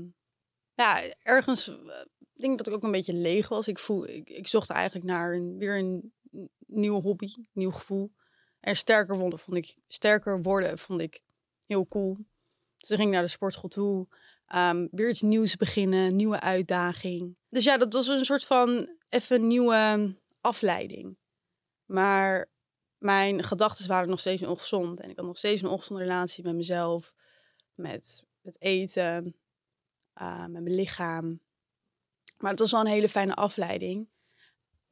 [0.74, 1.68] ja, ergens...
[1.68, 1.76] eh,
[2.34, 3.68] Ik denk dat ik ook een beetje leeg was.
[3.68, 6.14] Ik, voel, ik, ik zocht eigenlijk naar een, weer een
[6.68, 8.12] nieuwe hobby, nieuw gevoel.
[8.60, 11.22] En sterker worden vond ik, sterker worden vond ik
[11.66, 12.18] heel cool.
[12.78, 14.08] Dus ik ging naar de sportschool toe.
[14.92, 17.36] Weer iets nieuws beginnen, nieuwe uitdaging.
[17.50, 21.18] Dus ja, dat was een soort van even een nieuwe afleiding.
[21.86, 22.50] Maar
[22.98, 25.00] mijn gedachten waren nog steeds ongezond.
[25.00, 27.14] En ik had nog steeds een ongezonde relatie met mezelf,
[27.74, 29.36] met het eten,
[30.14, 31.42] eh, met mijn lichaam.
[32.38, 34.10] Maar het was wel een hele fijne afleiding.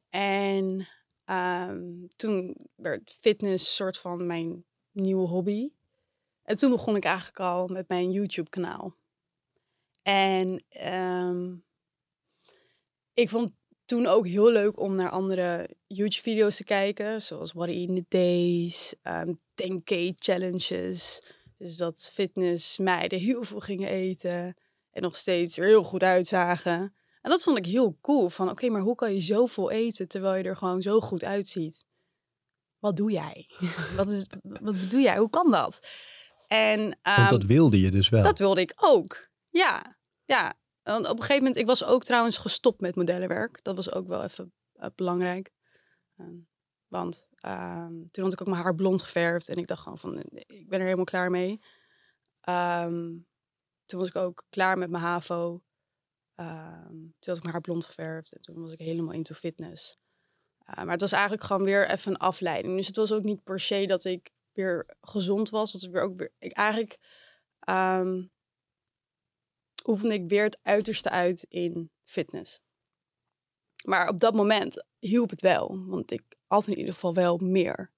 [0.08, 0.88] En
[1.24, 5.70] ehm, toen werd fitness soort van mijn nieuwe hobby.
[6.42, 8.96] En toen begon ik eigenlijk al met mijn YouTube-kanaal.
[10.02, 11.54] En ehm,
[13.14, 13.52] ik vond
[13.86, 17.22] toen ook heel leuk om naar andere YouTube-video's te kijken.
[17.22, 21.22] Zoals What I in the Days, um, 10K challenges.
[21.58, 24.56] Dus dat fitnessmeiden heel veel gingen eten.
[24.90, 26.94] En nog steeds er heel goed uitzagen.
[27.20, 28.28] En dat vond ik heel cool.
[28.28, 31.84] Van oké, maar hoe kan je zoveel eten terwijl je er gewoon zo goed uitziet?
[32.78, 33.46] Wat doe jij?
[33.96, 35.18] wat, is, wat doe jij?
[35.18, 35.78] Hoe kan dat?
[36.46, 38.22] En, Want ehm, dat wilde je dus wel.
[38.22, 39.28] dat wilde ik ook.
[39.50, 40.54] Ja, ja.
[40.86, 43.58] Op een gegeven moment, ik was ook trouwens gestopt met modellenwerk.
[43.62, 45.50] Dat was ook wel even eh, belangrijk.
[46.16, 46.36] Ehm,
[46.86, 49.48] want ehm, toen had ik ook mijn haar blond geverfd.
[49.48, 51.60] En ik dacht gewoon van, eh, ik ben er helemaal klaar mee.
[52.40, 53.14] Ehm,
[53.84, 55.62] toen was ik ook klaar met mijn HAVO.
[56.34, 58.32] Toen had ik mijn haar blond geverfd.
[58.32, 59.98] En toen was ik helemaal into fitness.
[60.70, 62.76] Uh, maar het was eigenlijk gewoon weer even een afleiding.
[62.76, 65.72] Dus het was ook niet per se dat ik weer gezond was.
[65.72, 66.32] Het was weer ook weer...
[66.38, 66.98] Ik eigenlijk
[69.88, 72.60] oefende ik weer het uiterste uit in fitness.
[73.84, 75.84] Maar op dat moment hielp het wel.
[75.86, 77.92] Want ik at in ieder geval wel meer.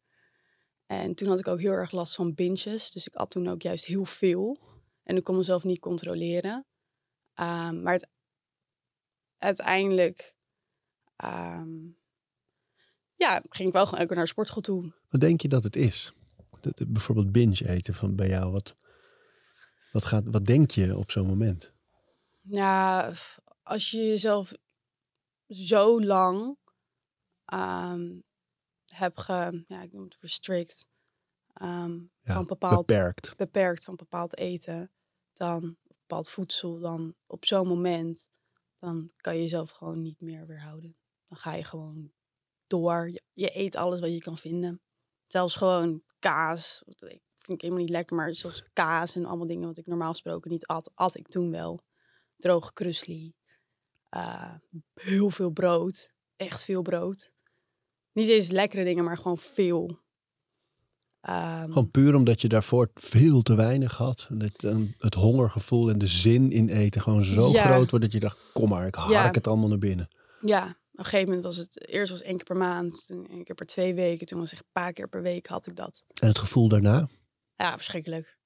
[0.86, 2.90] En toen had ik ook heel erg last van binges.
[2.90, 4.58] Dus ik at toen ook juist heel veel.
[5.02, 6.66] En ik kon mezelf niet controleren.
[7.34, 8.08] Um, maar het,
[9.38, 10.36] uiteindelijk
[11.24, 11.98] um,
[13.14, 14.92] ja, ging ik wel gewoon naar de sportschool toe.
[15.08, 16.12] Wat denk je dat het is?
[16.60, 18.52] Dat, bijvoorbeeld binge eten van bij jou.
[18.52, 18.74] Wat,
[19.92, 21.76] wat, gaat, wat denk je op zo'n moment?
[22.50, 23.12] Ja,
[23.62, 24.52] als je jezelf
[25.48, 26.56] zo lang
[27.54, 28.22] um,
[28.86, 30.86] hebt ge, ja, ik noem het restrict,
[31.62, 33.36] um, ja, van bepaald, beperkt.
[33.36, 34.92] beperkt van bepaald eten,
[35.32, 38.28] dan bepaald voedsel, dan op zo'n moment,
[38.78, 40.96] dan kan je jezelf gewoon niet meer weerhouden.
[41.28, 42.12] Dan ga je gewoon
[42.66, 43.08] door.
[43.10, 44.82] Je, je, eet alles wat je kan vinden.
[45.26, 46.82] Zelfs gewoon kaas.
[46.84, 50.10] Dat vind ik helemaal niet lekker, maar zoals kaas en allemaal dingen wat ik normaal
[50.10, 51.82] gesproken niet at, at ik toen wel.
[52.38, 53.34] Droge krusli.
[54.16, 54.54] Uh,
[54.94, 56.12] heel veel brood.
[56.36, 57.32] Echt veel brood.
[58.12, 59.98] Niet eens lekkere dingen, maar gewoon veel.
[61.22, 64.28] Um, gewoon puur omdat je daarvoor veel te weinig had.
[64.32, 67.64] Dat, um, het hongergevoel en de zin in eten gewoon zo ja.
[67.64, 69.30] groot wordt dat je dacht, kom maar, ik hark ja.
[69.30, 70.08] het allemaal naar binnen.
[70.40, 73.44] Ja, op een gegeven moment was het, eerst was één keer per maand, toen één
[73.44, 76.04] keer per twee weken, toen was het een paar keer per week had ik dat.
[76.20, 77.08] En het gevoel daarna?
[77.56, 78.37] Ja, verschrikkelijk.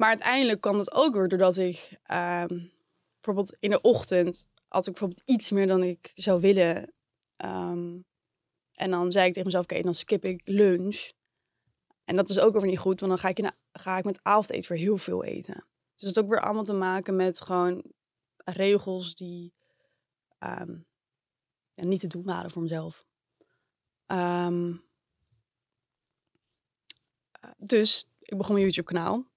[0.00, 2.72] Maar uiteindelijk kwam het ook weer doordat ik um,
[3.14, 6.92] bijvoorbeeld in de ochtend had ik bijvoorbeeld iets meer dan ik zou willen.
[7.44, 8.04] Um,
[8.72, 11.10] en dan zei ik tegen mezelf, oké, dan skip ik lunch.
[12.04, 14.20] En dat is ook weer niet goed, want dan ga ik, in, ga ik met
[14.22, 15.66] avondeten weer heel veel eten.
[15.94, 17.82] Dus het is ook weer allemaal te maken met gewoon
[18.44, 19.52] regels die
[20.38, 20.86] um,
[21.72, 23.06] ja, niet te doen waren voor mezelf.
[24.06, 24.82] Um,
[27.56, 29.29] dus ik begon mijn YouTube kanaal.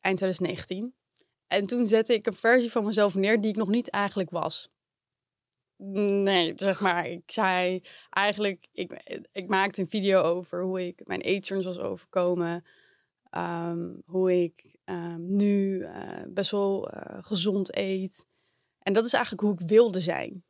[0.00, 0.94] Eind 2019.
[1.46, 4.70] En toen zette ik een versie van mezelf neer die ik nog niet eigenlijk was.
[5.76, 7.06] Nee, zeg maar.
[7.06, 8.92] Ik zei eigenlijk, ik,
[9.32, 12.64] ik maakte een video over hoe ik mijn eetstoornis was overkomen.
[13.30, 18.26] Um, hoe ik um, nu uh, best wel uh, gezond eet.
[18.78, 20.44] En dat is eigenlijk hoe ik wilde zijn.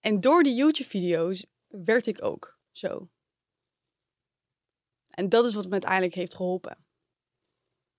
[0.00, 3.08] En door die YouTube-video's werd ik ook zo.
[5.10, 6.83] En dat is wat me uiteindelijk heeft geholpen.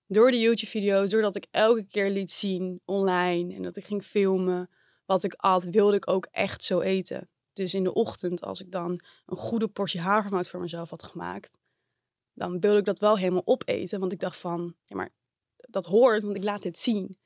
[0.06, 4.70] Door de YouTube-video's, doordat ik elke keer liet zien online en dat ik ging filmen
[5.04, 7.28] wat ik at, wilde ik ook echt zo eten.
[7.52, 11.58] Dus in de ochtend, als ik dan een goede portie havermout voor mezelf had gemaakt,
[12.32, 14.00] dan wilde ik dat wel helemaal opeten.
[14.00, 15.10] Want ik dacht van, ja maar
[15.56, 17.18] dat hoort, want ik laat dit zien.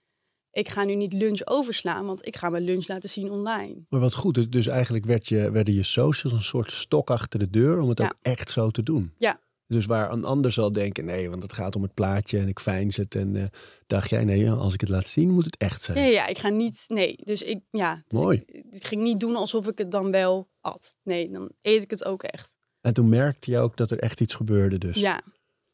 [0.52, 3.84] Ik ga nu niet lunch overslaan, want ik ga mijn lunch laten zien online.
[3.88, 7.50] Maar wat goed, dus eigenlijk werd je, werden je socials een soort stok achter de
[7.50, 8.04] deur om het ja.
[8.04, 9.14] ook echt zo te doen.
[9.18, 9.40] Ja.
[9.70, 12.60] Dus waar een ander zal denken, nee, want het gaat om het plaatje en ik
[12.60, 13.14] fijn het.
[13.14, 13.44] En uh,
[13.86, 15.98] dacht jij, nee, als ik het laat zien, moet het echt zijn.
[15.98, 17.16] Ja, ja ik ga niet, nee.
[17.24, 18.02] Dus ik, ja.
[18.08, 18.42] Dus Mooi.
[18.46, 20.94] Ik, ik, ging niet doen alsof ik het dan wel at.
[21.02, 22.58] Nee, dan eet ik het ook echt.
[22.80, 24.96] En toen merkte je ook dat er echt iets gebeurde dus.
[24.96, 25.20] Ja.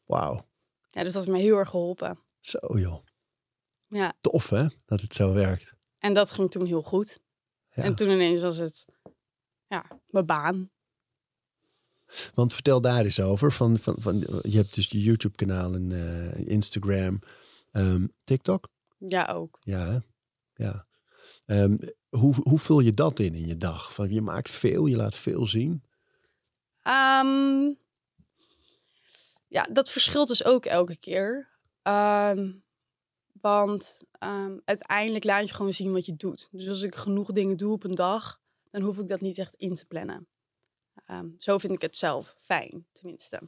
[0.05, 0.47] Wauw.
[0.89, 2.19] Ja, dus dat heeft me heel erg geholpen.
[2.39, 2.99] Zo joh.
[3.87, 4.13] Ja.
[4.19, 5.73] Tof hè, dat het zo werkt.
[5.97, 7.19] En dat ging toen heel goed.
[7.69, 7.83] Ja.
[7.83, 8.85] En toen ineens was het,
[9.67, 10.71] ja, mijn baan.
[12.33, 13.51] Want vertel daar eens over.
[13.51, 17.19] Van, van, van, je hebt dus je YouTube-kanaal en uh, Instagram,
[17.71, 18.69] um, TikTok.
[18.97, 19.59] Ja, ook.
[19.61, 20.03] Ja,
[20.53, 20.85] ja.
[21.45, 21.79] Um,
[22.09, 23.93] hoe, hoe vul je dat in in je dag?
[23.93, 25.83] Van, je maakt veel, je laat veel zien.
[26.83, 27.77] Um,
[29.47, 31.49] ja, dat verschilt dus ook elke keer.
[33.41, 34.03] Want
[34.65, 36.47] uiteindelijk laat je gewoon zien wat je doet.
[36.51, 38.39] Dus als ik genoeg dingen doe op een dag,
[38.71, 40.27] dan hoef ik dat niet echt in te plannen.
[41.11, 43.41] Um, zo vind ik het zelf fijn, tenminste.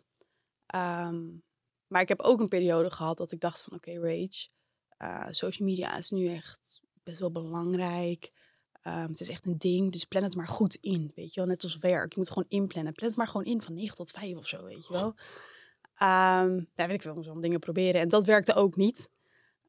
[0.76, 1.44] Um,
[1.88, 4.48] maar ik heb ook een periode gehad dat ik dacht van oké, Rage,
[4.98, 8.32] uh, social media is nu echt best wel belangrijk.
[8.82, 11.12] Ehm, het is echt een ding, dus plan het maar goed in.
[11.16, 12.14] Weet je wel, net als werk.
[12.14, 12.94] Je moet gewoon inplannen.
[12.94, 15.16] Plan het maar gewoon in van 9 tot 5 of zo, weet je wel.
[16.76, 18.02] Daar weet ik wel, zo'n dingen proberen.
[18.02, 19.10] En dat werkte ook niet.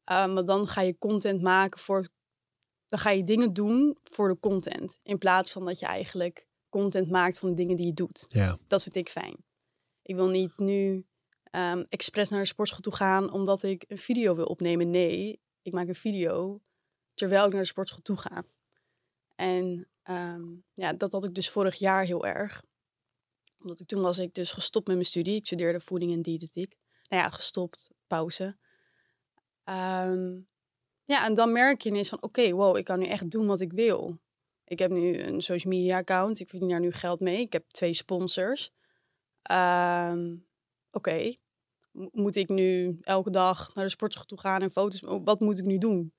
[0.05, 2.07] Um, dan ga je content maken voor.
[2.87, 4.99] Dan ga je dingen doen voor de content.
[5.03, 8.25] In plaats van dat je eigenlijk content maakt van de dingen die je doet.
[8.27, 8.57] Ja.
[8.67, 9.35] Dat vind ik fijn.
[10.01, 11.05] Ik wil niet nu
[11.51, 14.89] um, expres naar de sportschool toe gaan omdat ik een video wil opnemen.
[14.89, 16.61] Nee, ik maak een video
[17.13, 18.43] terwijl ik naar de sportschool toe ga.
[19.35, 22.63] En um, ja, dat had ik dus vorig jaar heel erg.
[23.59, 25.35] Omdat ik toen was ik dus gestopt met mijn studie.
[25.35, 26.75] Ik studeerde voeding en diëtetiek.
[27.09, 28.57] Nou ja, gestopt, pauze.
[29.65, 30.47] Um,
[31.05, 33.45] ja, en dan merk je ineens van, oké, okay, wow, ik kan nu echt doen
[33.45, 34.19] wat ik wil.
[34.71, 36.39] Ik heb nu een social media account.
[36.39, 37.39] Ik verdien daar nu geld mee.
[37.39, 38.71] Ik heb twee sponsors.
[39.51, 40.45] Um,
[40.91, 41.37] oké, okay.
[42.11, 45.01] moet ik nu elke dag naar de sportschool toe gaan en foto's...
[45.23, 46.13] Wat moet ik nu doen?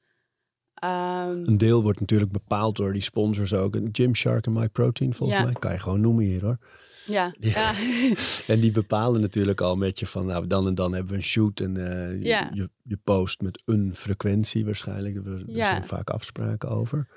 [0.84, 3.78] Um, een deel wordt natuurlijk bepaald door die sponsors ook.
[3.92, 5.44] Gymshark en MyProtein volgens ja.
[5.44, 5.53] mij.
[5.53, 6.59] Kan je gewoon noemen hier hoor.
[7.07, 7.34] Ja.
[7.55, 7.74] ja.
[8.53, 11.24] en die bepalen natuurlijk al met je van, nou dan en dan hebben we een
[11.24, 12.50] shoot en uh, ja.
[12.55, 15.26] je, je post met een frequentie waarschijnlijk.
[15.26, 17.09] Er zijn vaak afspraken over.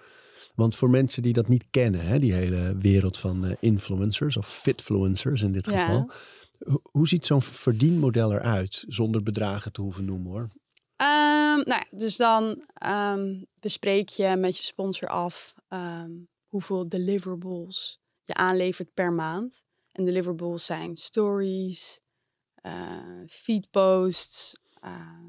[0.56, 4.48] Want voor mensen die dat niet kennen, hè, die hele wereld van uh, influencers of
[4.48, 6.12] fitfluencers in dit geval.
[6.66, 10.50] Hoe, hoe ziet zo'n verdienmodel eruit zonder bedragen te hoeven noemen hoor?
[11.02, 18.00] Um, nou ja, dus dan um, bespreek je met je sponsor af um, hoeveel deliverables
[18.24, 19.64] je aanlevert per maand.
[19.92, 22.00] En deliverables zijn stories,
[22.66, 25.20] uh, feedposts, uh,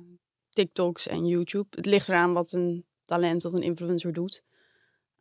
[0.50, 1.66] TikToks en YouTube.
[1.70, 4.42] Het ligt eraan wat een talent, wat een influencer doet.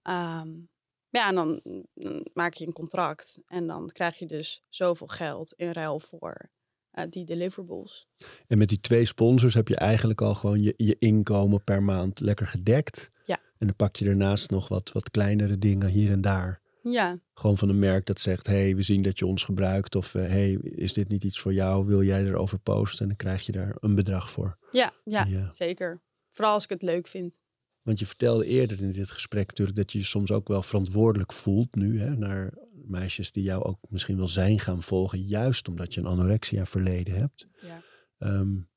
[0.07, 0.69] Um,
[1.09, 1.61] ja, en dan,
[1.93, 3.39] dan, maak je een contract.
[3.47, 6.49] En dan krijg je dus zoveel geld in ruil voor
[6.93, 8.07] uh, die deliverables.
[8.47, 12.19] En met die twee sponsors heb je eigenlijk al gewoon je, je inkomen per maand
[12.19, 13.09] lekker gedekt.
[13.25, 13.39] Ja.
[13.57, 16.61] En dan pak je daarnaast nog wat, wat kleinere dingen hier en daar.
[16.81, 17.19] Ja.
[17.33, 19.95] Gewoon van een merk dat zegt: hey, we zien dat je ons gebruikt.
[19.95, 21.85] Of uh, hey, is dit niet iets voor jou?
[21.85, 23.01] Wil jij erover posten?
[23.01, 24.53] En dan krijg je daar een bedrag voor.
[24.71, 25.51] Ja, ja, ja.
[25.51, 26.01] zeker.
[26.29, 27.39] Vooral als ik het leuk vind.
[27.85, 31.33] Want je vertelde eerder in dit gesprek natuurlijk dat je je soms ook wel verantwoordelijk
[31.33, 35.93] voelt nu hè, naar meisjes die jou ook misschien wel zijn gaan volgen, juist omdat
[35.93, 37.47] je een anorexia verleden hebt.
[37.61, 37.81] Ja.
[38.17, 38.69] Um,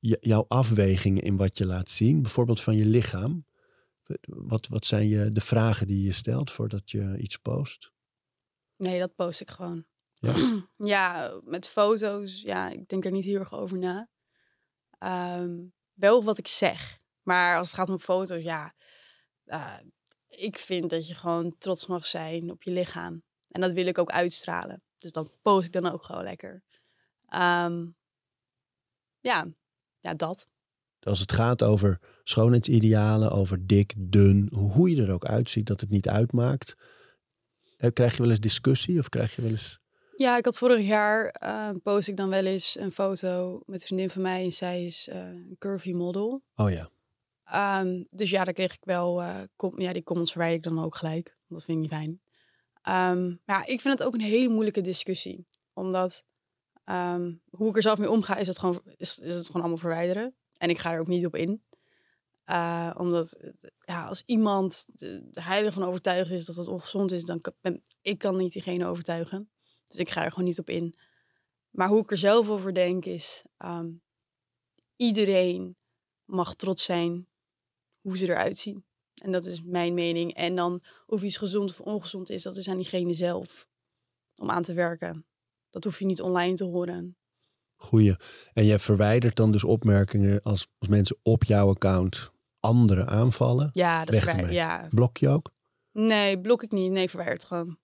[0.00, 3.46] jouw afwegingen in wat je laat zien, bijvoorbeeld van je lichaam.
[4.22, 7.92] Wat, wat zijn je, de vragen die je stelt voordat je iets post?
[8.76, 9.86] Nee, dat post ik gewoon.
[10.14, 10.64] Ja,
[10.96, 14.08] ja met foto's, ja, ik denk er niet heel erg over na.
[15.38, 17.01] Um, wel wat ik zeg.
[17.22, 18.74] Maar als het gaat om foto's, ja,
[19.44, 19.78] uh,
[20.28, 23.22] ik vind dat je gewoon trots mag zijn op je lichaam.
[23.48, 24.82] En dat wil ik ook uitstralen.
[24.98, 26.62] Dus dan post ik dan ook gewoon lekker.
[27.34, 27.96] Um,
[29.20, 29.46] ja,
[30.00, 30.48] ja, dat.
[31.00, 35.90] Als het gaat over schoonheidsidealen, over dik, dun, hoe je er ook uitziet, dat het
[35.90, 36.74] niet uitmaakt.
[37.92, 39.80] Krijg je wel eens discussie of krijg je wel eens...
[40.16, 43.86] Ja, ik had vorig jaar, uh, post ik dan wel eens een foto met een
[43.86, 44.44] vriendin van mij.
[44.44, 46.42] En zij is uh, een curvy model.
[46.54, 46.90] Oh ja.
[47.54, 49.22] Um, dus ja, daar kreeg ik wel,
[49.56, 51.36] kom, ja, die comments verwijder ik dan ook gelijk.
[51.48, 52.20] Dat vind ik niet fijn.
[53.18, 55.46] Um, ja, ik vind het ook een hele moeilijke discussie.
[55.72, 56.24] Omdat
[56.84, 60.36] um, hoe ik er zelf mee omga, is het, gewoon, is, het gewoon allemaal verwijderen.
[60.56, 61.64] En ik ga er ook niet op in.
[62.46, 64.84] Uh, omdat ja, als iemand
[65.30, 68.86] de heilige van overtuigd is dat het ongezond is, dan kan ik kan niet diegene
[68.86, 69.50] overtuigen.
[69.86, 70.94] Dus ik ga er gewoon niet op in.
[71.70, 73.44] Maar hoe ik er zelf over denk is,
[74.96, 75.76] iedereen
[76.24, 77.26] mag trots zijn
[78.02, 78.84] hoe ze eruit zien.
[79.22, 80.34] En dat is mijn mening.
[80.34, 83.66] En dan of iets gezond of ongezond is, dat is aan diegene zelf
[84.36, 85.26] om aan te werken.
[85.70, 87.16] Dat hoef je niet online te horen.
[87.76, 88.16] Goeie.
[88.52, 92.30] En je verwijdert dan dus opmerkingen als, als mensen op jouw account
[92.60, 93.70] anderen aanvallen?
[93.72, 94.86] Ja, dat verwijder ja.
[94.88, 95.52] Blok je ook?
[95.92, 96.90] Nee, blok ik niet.
[96.90, 97.78] Nee, verwijder het gewoon.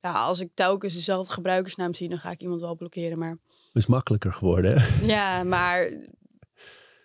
[0.00, 3.18] Ja, als ik telkens dezelfde gebruikersnaam zie, dan ga ik iemand wel blokkeren.
[3.18, 3.30] Maar...
[3.30, 5.06] Het is makkelijker geworden, hè?
[5.06, 5.90] Ja, maar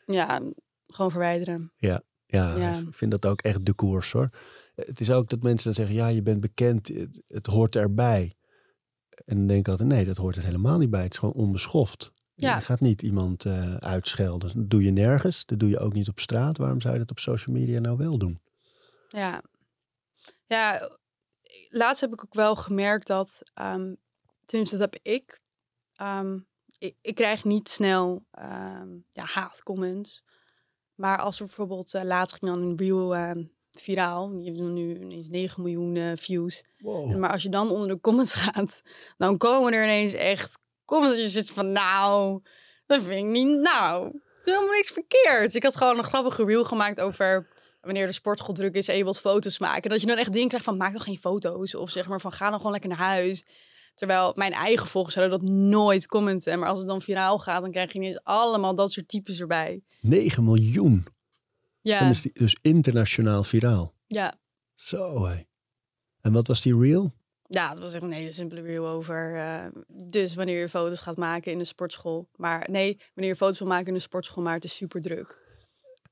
[0.05, 0.41] ja,
[0.87, 1.71] gewoon verwijderen.
[1.75, 4.29] Ja, ja, ja, ik vind dat ook echt de koers hoor.
[4.75, 8.35] Het is ook dat mensen dan zeggen, ja, je bent bekend, het, het hoort erbij.
[9.25, 11.03] En dan denk ik altijd, nee, dat hoort er helemaal niet bij.
[11.03, 12.11] Het is gewoon onbeschoft.
[12.35, 12.55] Ja.
[12.55, 14.51] Je gaat niet iemand uh, uitschelden.
[14.55, 15.45] Dat doe je nergens.
[15.45, 16.57] Dat doe je ook niet op straat.
[16.57, 18.41] Waarom zou je dat op social media nou wel doen?
[19.07, 19.43] Ja,
[20.45, 20.89] ja
[21.69, 23.97] laatst heb ik ook wel gemerkt dat, um,
[24.45, 25.41] tenminste dat heb ik,
[26.01, 30.23] um, ik, ik, krijg niet snel um, ja, haatcomments.
[31.01, 33.31] Maar als er bijvoorbeeld uh, laatst ging dan een reel uh,
[33.71, 34.29] viraal.
[34.29, 36.63] Die heeft nu ineens 9 miljoen uh, views.
[36.79, 37.17] Wow.
[37.17, 38.81] Maar als je dan onder de comments gaat,
[39.17, 42.41] dan komen er ineens echt comments je zit van nou,
[42.85, 44.19] dat vind ik niet nou.
[44.43, 45.55] Helemaal niks verkeerd.
[45.55, 47.47] Ik had gewoon een grappige reel gemaakt over
[47.81, 49.89] wanneer de sportschool druk is en je wilt foto's maken.
[49.89, 51.75] Dat je dan echt dingen krijgt van maak nog geen foto's.
[51.75, 53.45] Of zeg maar van ga dan gewoon lekker naar huis.
[53.93, 56.59] Terwijl mijn eigen volgers zouden dat nooit commenten.
[56.59, 59.81] Maar als het dan viraal gaat, dan krijg je ineens allemaal dat soort types erbij.
[60.01, 61.07] 9 miljoen.
[61.81, 63.93] Ja, Dan is die dus internationaal viraal.
[64.07, 64.39] ja.
[64.75, 65.41] Zo hé.
[66.21, 67.13] En wat was die reel?
[67.47, 69.35] ja het was echt een hele simpele reel over.
[69.35, 72.29] eh, dus wanneer je foto's gaat maken in de sportschool.
[72.35, 75.37] Maar nee, wanneer je foto's wil maken in de sportschool, maar het is super druk.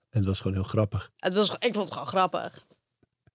[0.09, 1.11] En het was gewoon heel grappig.
[1.17, 2.65] Het was, ik vond het gewoon grappig.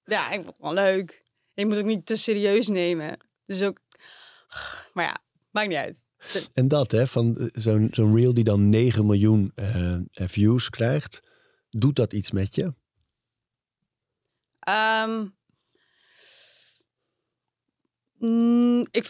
[0.05, 1.23] Ja, ik vond het gewoon leuk.
[1.55, 3.19] Ik moet het ook niet te serieus nemen.
[3.45, 3.79] Dus ook...
[4.93, 5.17] Maar ja,
[5.51, 6.07] maakt niet uit.
[6.53, 11.23] En dat hè, van eh, zo'n zo'n reel die dan 9 miljoen eh, views krijgt.
[11.71, 12.75] Doet dat iets met je?
[14.61, 15.27] Ehm,
[18.19, 19.05] mm, ik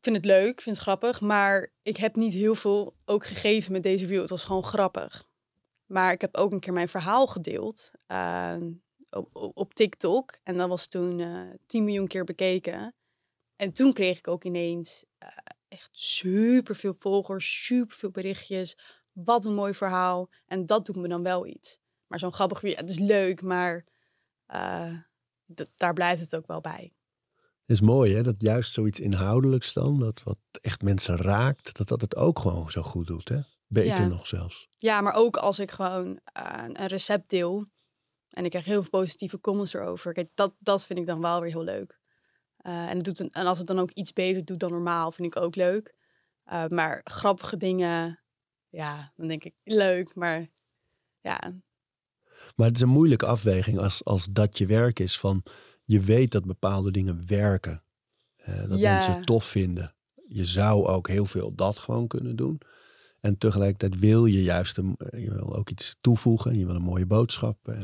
[0.00, 1.20] vind het leuk, ik vind het grappig.
[1.20, 4.20] Maar ik heb niet heel veel ook gegeven met deze reel.
[4.20, 5.24] Het was gewoon grappig.
[5.86, 8.70] Maar ik heb ook een keer mijn verhaal gedeeld ehm,
[9.10, 10.38] op, op, TikTok.
[10.42, 12.94] En dat was toen eh 10 miljoen keer bekeken.
[13.62, 15.28] En toen kreeg ik ook ineens eh,
[15.68, 18.78] echt super veel volgers, super veel berichtjes.
[19.12, 20.30] Wat een mooi verhaal.
[20.46, 21.78] En dat doet me dan wel iets.
[22.06, 23.84] Maar zo'n grappig weer, het is leuk, maar
[24.46, 24.94] eh,
[25.76, 26.94] daar blijft het ook wel bij.
[27.40, 31.88] Het is mooi hè, dat juist zoiets inhoudelijks dan, dat wat echt mensen raakt, dat
[31.88, 33.40] dat het ook gewoon zo goed doet hè.
[33.66, 34.06] Beter Ja.
[34.06, 34.68] nog zelfs.
[34.76, 37.66] Ja, maar ook als ik gewoon eh, een recept deel
[38.28, 40.12] en ik krijg heel veel positieve comments erover.
[40.12, 42.00] Kijk, dat, dat vind ik dan wel weer heel leuk.
[42.62, 45.12] Eh, en, het doet een, en als het dan ook iets beter doet dan normaal,
[45.12, 45.94] vind ik ook leuk.
[46.44, 48.20] Eh, maar grappige dingen,
[48.68, 50.14] ja, dan denk ik leuk.
[50.14, 50.48] Maar
[51.20, 51.38] ja,
[52.56, 55.18] Maar het is een moeilijke afweging als, als dat je werk is.
[55.18, 55.42] Van
[55.84, 57.82] je weet dat bepaalde dingen werken.
[58.36, 58.92] Eh, dat Ja.
[58.92, 59.94] mensen het tof vinden.
[60.28, 62.60] Je zou ook heel veel dat gewoon kunnen doen.
[63.20, 66.58] En tegelijkertijd wil je juist een, je wil ook iets toevoegen.
[66.58, 67.74] Je wil een mooie boodschap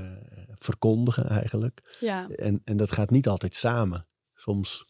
[0.55, 1.97] verkondigen eigenlijk.
[2.01, 4.05] ja, En, en dat gaat niet altijd samen.
[4.41, 4.87] Soms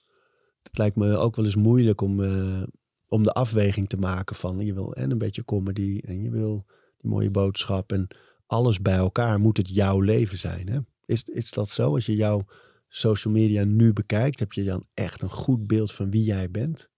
[0.63, 2.63] het lijkt me ook wel eens moeilijk om, eh,
[3.07, 6.67] om de afweging te maken van je wil en een beetje comedy en je wil
[6.99, 8.07] die mooie boodschap en
[8.47, 10.69] alles bij elkaar moet het jouw leven zijn.
[10.69, 10.79] Hè?
[11.05, 11.95] Is, is dat zo?
[11.95, 12.45] Als je jouw
[12.89, 16.91] social media nu bekijkt, heb je dan echt een goed beeld van wie jij bent?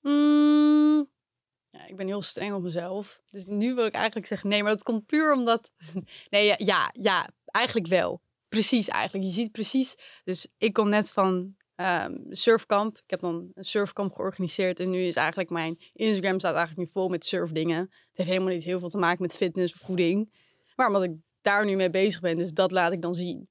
[0.00, 1.10] Mm,
[1.70, 3.22] ja, ik ben heel streng op mezelf.
[3.30, 5.70] Dus nu wil ik eigenlijk zeggen nee, maar dat komt puur omdat...
[6.30, 8.22] Nee, ja, ja, ja, eigenlijk wel.
[8.54, 9.24] Precies eigenlijk.
[9.24, 9.94] Je ziet precies...
[10.24, 12.96] Dus ik kom net van ehm, surfkamp.
[12.96, 14.80] Ik heb dan een surfkamp georganiseerd.
[14.80, 17.78] En nu is eigenlijk mijn Instagram staat eigenlijk nu vol met surfdingen.
[17.78, 20.32] Het heeft helemaal niet heel veel te maken met fitness of voeding.
[20.76, 23.48] Maar omdat ik daar nu mee bezig ben, dus dat laat ik dan zien.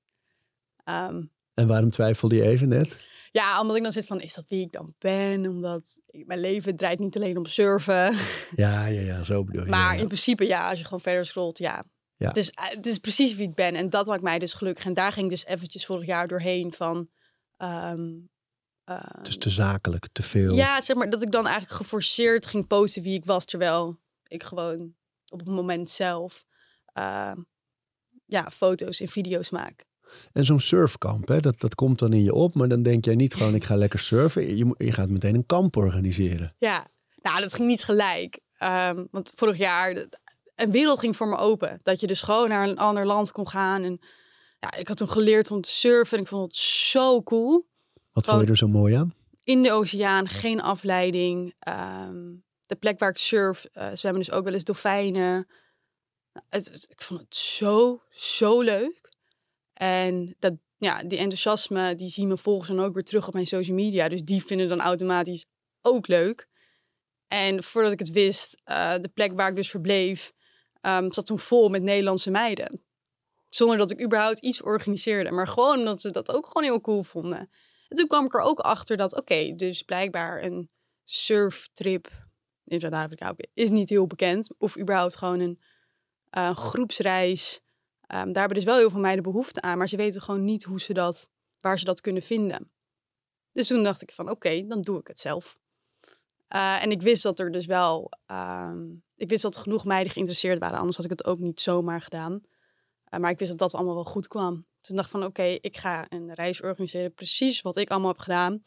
[0.84, 1.22] Ehm,
[1.54, 3.00] En waarom twijfelde je even net?
[3.34, 5.48] ja, omdat ik dan zit van, is dat wie ik dan ben?
[5.48, 8.16] Omdat mijn leven draait niet alleen om surfen.
[8.56, 9.70] Ja, ja, ja, zo bedoel je.
[9.70, 10.02] Maar ja.
[10.02, 11.84] in principe, ja, als je gewoon verder scrolt, ja.
[12.24, 12.30] Ja.
[12.30, 13.76] Het, is, eh, het is precies wie ik ben.
[13.76, 14.86] En dat maakt mij dus gelukkig.
[14.86, 17.10] En daar ging ik dus eventjes vorig jaar doorheen van...
[18.86, 20.56] Het is te zakelijk, te veel.
[20.56, 23.46] ja, zeg maar dat ik dan eigenlijk geforceerd ging posten wie ik was.
[23.46, 24.94] Terwijl ik gewoon
[25.30, 26.46] op het moment zelf
[26.86, 27.38] ehm,
[28.26, 29.86] ja, foto's en video's maak.
[30.32, 32.54] En zo'n surfkamp, hè, dat, dat komt dan in je op.
[32.54, 34.58] Maar dan denk jij niet gewoon, ik ga lekker surfen.
[34.58, 36.56] Je, gaat meteen een kamp organiseren.
[36.58, 36.88] Ja,
[37.22, 38.40] nou, dat ging niet gelijk.
[39.12, 40.08] Want vorig jaar,
[40.56, 41.80] een wereld ging voor me open.
[41.84, 43.84] Dat je dus gewoon naar een ander land kon gaan.
[43.84, 44.00] En
[44.60, 46.18] ja, ik had toen geleerd om te surfen.
[46.18, 47.68] En ik vond het zo cool.
[48.12, 49.14] Wat vond je er zo mooi aan?
[49.44, 51.54] In de oceaan, geen afleiding.
[51.60, 52.22] Ehm,
[52.66, 55.48] de plek waar ik surf, eh zwemmen dus ook wel eens dolfijnen.
[56.34, 59.12] Nou, het, het- ik vond het zo, zo leuk.
[59.74, 63.48] En dat, ja, die enthousiasme, die zien me volgens dan ook weer terug op mijn
[63.48, 64.08] social media.
[64.10, 65.46] Dus die vinden dan automatisch
[65.82, 66.48] ook leuk.
[67.28, 70.32] En voordat ik het wist, eh, de plek waar ik dus verbleef,
[70.84, 72.84] ehm, zat toen vol met Nederlandse meiden.
[73.50, 75.32] Zonder dat ik überhaupt iets organiseerde.
[75.32, 77.50] Maar gewoon omdat ze dat ook gewoon heel cool vonden.
[77.90, 80.70] En toen kwam ik er ook achter dat, oké, dus blijkbaar een
[81.04, 82.12] surftrip
[82.66, 84.54] in Zuid-Afrika is niet heel bekend.
[84.58, 85.60] Of überhaupt gewoon een
[86.30, 87.62] eh, groepsreis.
[88.02, 89.78] Ehm, daar hebben dus wel heel veel meiden behoefte aan.
[89.78, 91.30] Maar ze weten gewoon niet hoe ze dat,
[91.60, 92.72] waar ze dat kunnen vinden.
[93.52, 95.58] Dus toen dacht ik van, oké, dan doe ik het zelf.
[96.48, 98.86] Eh, en ik wist dat er dus wel, ehm,
[99.24, 102.42] ik wist dat genoeg meiden geïnteresseerd waren, anders had ik het ook niet zomaar gedaan.
[103.06, 104.66] Eh, maar ik wist dat dat allemaal wel goed kwam.
[104.82, 108.20] Toen dacht ik van, oké, ik ga een reis organiseren, precies wat ik allemaal heb
[108.20, 108.64] gedaan.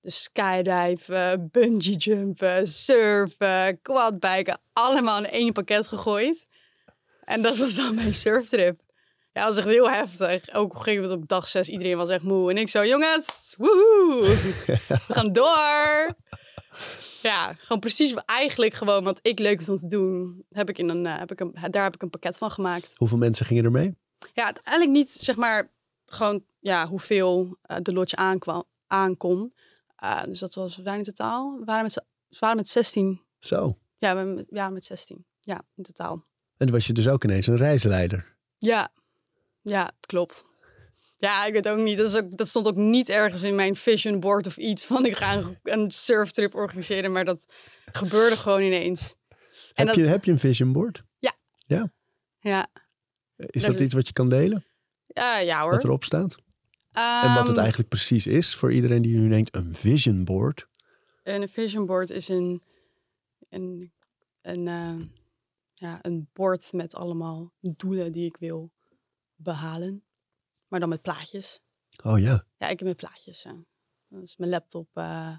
[0.00, 6.46] Dus skydiven, bungee jumpen, surfen, quadbiken, allemaal in één pakket gegooid.
[7.24, 8.80] En dat was dan mijn surftrip.
[9.32, 10.54] Ja, dat was echt heel heftig.
[10.54, 12.50] Ook op een gegeven op dag zes, iedereen was echt moe.
[12.50, 14.22] En ik zo, jongens, woehoe,
[15.06, 16.06] we gaan door.
[17.24, 20.44] Ja, gewoon precies eigenlijk gewoon wat ik leuk vind om te doen.
[20.50, 22.90] Heb ik in een, eh, heb ik een, daar heb ik een pakket van gemaakt.
[22.96, 23.96] Hoeveel mensen gingen er mee?
[24.34, 25.72] Ja, uiteindelijk niet, zeg maar,
[26.04, 29.52] gewoon ja, hoeveel eh, de lotje aankwam, aankon.
[30.04, 31.94] Uh, dus dat was, we waren in totaal, we waren met,
[32.28, 33.20] we waren met 16.
[33.38, 33.78] Zo.
[33.98, 35.26] Ja, we, ja, met 16.
[35.40, 36.24] Ja, in totaal.
[36.56, 38.36] En was je dus ook ineens een reisleider.
[38.58, 38.92] Ja,
[39.62, 40.44] ja, klopt.
[41.24, 41.96] Ja, ik weet ook niet.
[41.96, 45.06] Dat, is ook, dat stond ook niet ergens in mijn vision board of iets van
[45.06, 47.44] ik ga een, een surftrip organiseren, maar dat
[47.92, 49.14] gebeurde gewoon ineens.
[49.72, 51.04] Heb, dat- je, heb je een vision board?
[51.18, 52.68] Ja,
[53.36, 54.64] Is Dat dat is- iets wat je kan delen?
[55.06, 55.70] ja, ja hoor.
[55.70, 56.36] Wat erop staat?
[56.92, 60.66] En wat het Ehm, eigenlijk precies is voor iedereen die nu denkt, een vision board.
[61.22, 62.62] Een vision board is een,
[63.48, 63.92] een,
[64.42, 65.06] een, eh,
[65.74, 68.72] ja, een bord met allemaal doelen die ik wil
[69.34, 70.04] behalen.
[70.74, 71.60] Maar dan met plaatjes.
[72.04, 73.42] Oh ja, Ja, ik heb met plaatjes.
[73.42, 73.64] ja.
[74.08, 75.38] Dat is mijn laptop eh,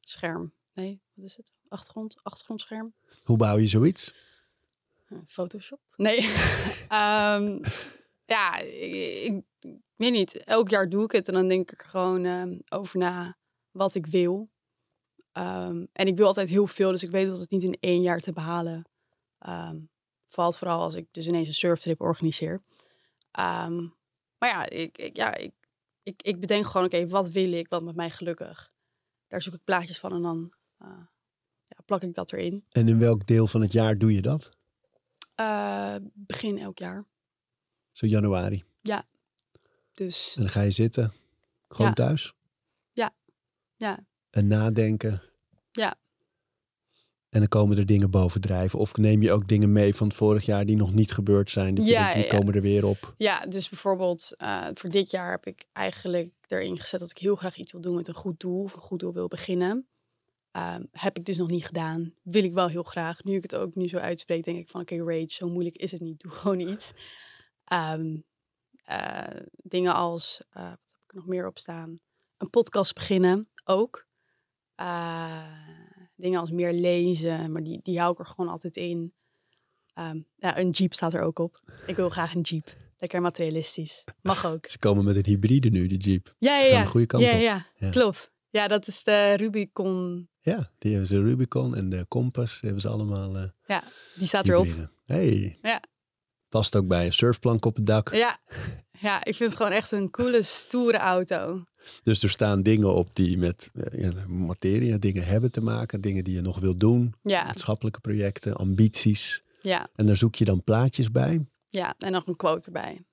[0.00, 0.54] scherm.
[0.74, 1.52] Nee, wat is het?
[1.68, 2.94] Achtergrond, achtergrondscherm.
[3.22, 4.14] hoe bouw je zoiets?
[5.06, 5.80] Eh, Photoshop?
[5.96, 6.18] Nee.
[6.88, 7.62] Ehm,
[8.24, 10.36] ja, ik, ik weet niet.
[10.44, 13.36] Elk jaar doe ik het en dan denk ik er gewoon ehm, over na
[13.70, 14.50] wat ik wil.
[15.32, 18.02] Ehm, en ik wil altijd heel veel, dus ik weet dat het niet in één
[18.02, 18.88] jaar te behalen
[20.28, 20.58] valt.
[20.58, 22.62] Vooral als ik dus ineens een surftrip organiseer.
[24.38, 25.52] Maar ja, ik, ik, ja ik,
[26.02, 27.68] ik, ik bedenk gewoon, oké, wat wil ik?
[27.68, 28.72] Wat maakt mij gelukkig?
[29.28, 30.88] Daar zoek ik plaatjes van en dan eh,
[31.64, 32.64] ja, plak ik dat erin.
[32.70, 34.50] En in welk deel van het jaar doe je dat?
[35.34, 37.04] Eh, begin elk jaar.
[37.92, 38.64] Zo januari.
[39.92, 41.12] Dus En dan ga je zitten,
[41.68, 41.92] gewoon Ja.
[41.94, 42.34] thuis.
[43.76, 45.22] ja, En nadenken.
[45.70, 45.94] Ja.
[47.36, 48.78] En dan komen er dingen bovendrijven.
[48.78, 51.74] Of neem je ook dingen mee van vorig jaar die nog niet gebeurd zijn.
[51.74, 53.14] Dat Ja, denkt, die ja, komen er weer op.
[53.16, 57.34] ja, dus bijvoorbeeld eh, voor dit jaar heb ik eigenlijk erin gezet dat ik heel
[57.36, 58.62] graag iets wil doen met een goed doel.
[58.62, 59.86] Of een goed doel wil beginnen.
[60.50, 62.14] Ehm, heb ik dus nog niet gedaan.
[62.22, 63.24] Wil ik wel heel graag.
[63.24, 65.92] Nu ik het ook nu zo uitspreek, denk ik van oké, Rage, zo moeilijk is
[65.92, 66.20] het niet.
[66.20, 66.92] Doe gewoon iets.
[67.64, 68.16] Ehm,
[68.84, 72.00] eh, dingen als, eh, wat heb ik nog meer op staan?
[72.36, 74.06] Een podcast beginnen, ook.
[74.74, 75.85] Eh,
[76.16, 79.12] dingen als meer lezen, maar die, die hou ik er gewoon altijd in.
[79.94, 81.60] Ehm, ja, een jeep staat er ook op.
[81.86, 82.76] Ik wil graag een jeep.
[82.98, 84.04] Lekker materialistisch.
[84.22, 84.66] Mag ook.
[84.66, 86.34] Ze komen met een hybride nu, die Jeep.
[86.38, 87.40] Ja, ja, de goede kant ja, op.
[87.40, 87.90] ja, Ja.
[87.90, 88.30] klopt.
[88.50, 90.28] Ja, dat is de Rubicon.
[90.40, 92.60] Ja, die hebben ze Rubicon en de Compass.
[92.60, 93.82] Hebben ze allemaal eh Ja,
[94.14, 94.64] die staat erop.
[94.64, 94.90] hybride.
[95.04, 95.58] Hey.
[95.62, 95.82] Ja.
[96.48, 98.14] Past ook bij een surfplank op het dak.
[98.14, 98.38] Ja.
[99.00, 101.64] ja, ik vind het gewoon echt een coole, stoere auto.
[102.02, 106.00] Dus er staan dingen op die met eh, ja, materie, dingen hebben te maken.
[106.00, 107.14] Dingen die je nog wilt doen.
[107.22, 109.42] Ja, Maatschappelijke projecten, ambities.
[109.60, 111.46] ja, En daar zoek je dan plaatjes bij.
[111.68, 111.94] ja.
[111.98, 113.04] En nog een quote erbij.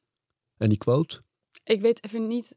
[0.57, 1.21] En die quote,
[1.63, 2.55] Ik weet even niet.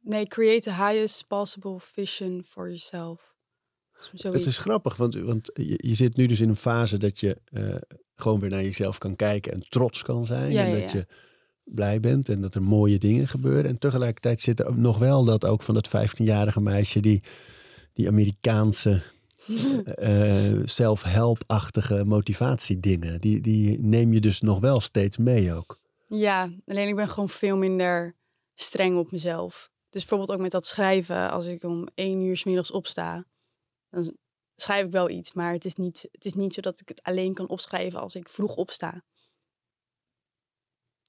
[0.00, 3.32] Nee, create the highest possible vision for yourself.
[4.12, 4.38] Zoiets.
[4.38, 7.38] het is grappig, want, want je, je zit nu dus in een fase dat je
[7.44, 7.74] eh,
[8.14, 10.52] gewoon weer naar jezelf kan kijken en trots kan zijn.
[10.52, 10.98] Ja, en ja, dat ja.
[10.98, 11.06] je
[11.64, 13.70] blij bent en dat er mooie dingen gebeuren.
[13.70, 17.22] En tegelijkertijd zit er nog wel dat ook van dat 15-jarige meisje die,
[17.92, 19.02] die Amerikaanse
[19.96, 23.20] eh self-help-achtige motivatiedingen.
[23.20, 25.80] Die, die neem je dus nog wel steeds mee ook.
[26.08, 28.16] Ja, alleen ik ben gewoon veel minder
[28.54, 29.70] streng op mezelf.
[29.90, 31.30] Dus bijvoorbeeld ook met dat schrijven.
[31.30, 33.24] Als ik om één uur 's middags opsta,
[33.90, 34.16] dan
[34.56, 35.32] schrijf ik wel iets.
[35.32, 38.14] Maar het is, niet, het is niet zo dat ik het alleen kan opschrijven als
[38.14, 39.02] ik vroeg opsta.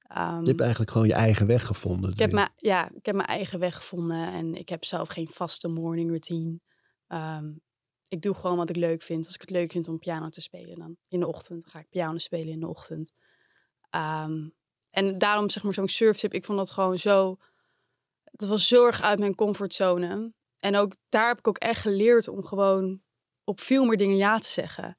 [0.08, 2.12] Ehm, Je hebt eigenlijk gewoon je eigen weg gevonden.
[2.12, 5.30] ik, heb mijn, ja, ik heb mijn eigen weg gevonden en ik heb zelf geen
[5.30, 6.60] vaste morning routine.
[7.08, 7.51] Ehm,
[8.08, 9.26] ik doe gewoon wat ik leuk vind.
[9.26, 11.89] Als ik het leuk vind om piano te spelen, dan in de ochtend ga ik
[11.89, 13.12] piano spelen in de ochtend.
[13.89, 14.49] Ehm,
[14.89, 17.38] en daarom zeg maar zo'n surftip, ik vond dat gewoon zo...
[18.24, 20.34] Het was zo erg uit mijn comfortzone.
[20.60, 23.01] En ook daar heb ik ook echt geleerd om gewoon
[23.43, 24.97] op veel meer dingen ja te zeggen.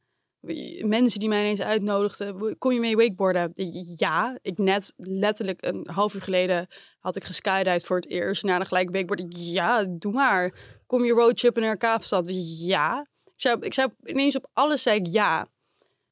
[0.85, 3.53] Mensen die mij ineens uitnodigden, kom je mee wakeboarden?
[3.97, 6.67] Ja, ik net letterlijk een half uur geleden
[6.99, 8.43] had ik geskydived voor het eerst.
[8.43, 9.27] Na dan gelijk wakeboarden.
[9.31, 10.55] Ja, doe maar.
[10.87, 12.27] Kom je roadtrippen naar Kaapstad?
[12.67, 13.07] Ja.
[13.25, 15.49] Ik zei, ik zei ineens op alles zei ik ja.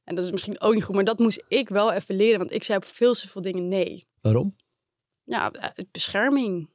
[0.04, 2.38] En dat is misschien ook niet goed, maar dat moest ik wel even leren.
[2.38, 4.06] Want ik zei op veel te veel dingen nee.
[4.20, 4.56] Waarom?
[5.24, 6.70] Ja, eh, bescherming.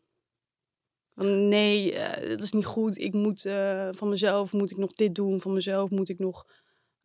[1.25, 2.97] Nee, eh, dat is niet goed.
[2.97, 5.41] Ik moet eh, van mezelf moet ik nog dit doen.
[5.41, 6.45] Van mezelf moet ik nog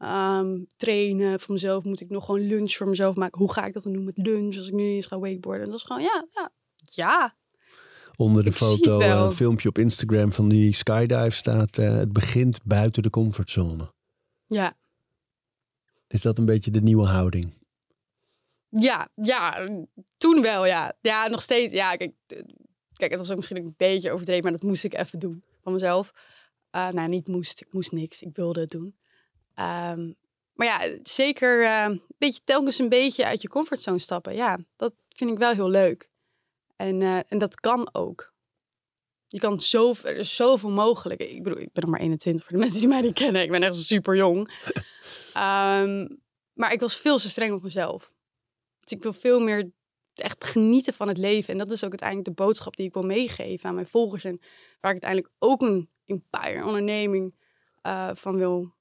[0.04, 1.40] ehm, trainen.
[1.40, 3.38] Van mezelf moet ik nog gewoon lunch voor mezelf maken.
[3.38, 5.64] Hoe ga ik dat dan doen met lunch als ik nu eens ga wakeboarden?
[5.64, 6.50] En dat is gewoon, ja, ja,
[6.92, 7.36] ja.
[8.16, 9.24] Onder de Ik foto, wel.
[9.24, 11.78] een filmpje op Instagram van die skydive staat...
[11.78, 13.88] eh, het begint buiten de comfortzone.
[14.46, 14.76] Ja,
[16.08, 17.52] Is dat een beetje de nieuwe houding?
[18.68, 19.68] ja, ja.
[20.16, 20.92] Toen wel, ja.
[21.00, 21.72] Ja, nog steeds.
[21.72, 22.38] Ja, kijk, eh,
[22.92, 25.72] kijk het was ook misschien een beetje overdreven, maar dat moest ik even doen van
[25.72, 26.12] mezelf.
[26.70, 27.60] Eh, nou, niet moest.
[27.60, 28.22] Ik moest niks.
[28.22, 28.96] Ik wilde het doen.
[29.54, 30.12] Ehm,
[30.52, 34.34] maar ja, zeker eh, een beetje, telkens een beetje uit je comfortzone stappen.
[34.34, 36.10] Ja, dat vind ik wel heel leuk.
[36.76, 38.32] En, eh, en dat kan ook.
[39.26, 41.20] Je kan zoveel, er is zoveel mogelijk.
[41.20, 43.42] Ik bedoel, ik ben nog maar 21 voor de mensen die mij niet kennen.
[43.42, 44.48] Ik ben echt super jong.
[45.34, 46.08] Ehm,
[46.52, 48.12] maar ik was veel te streng op mezelf.
[48.78, 49.70] Dus ik wil veel meer
[50.14, 51.52] echt genieten van het leven.
[51.52, 54.24] En dat is ook uiteindelijk de boodschap die ik wil meegeven aan mijn volgers.
[54.24, 54.38] En
[54.80, 57.34] waar ik uiteindelijk ook een empire, onderneming
[57.86, 58.73] uh, van wil...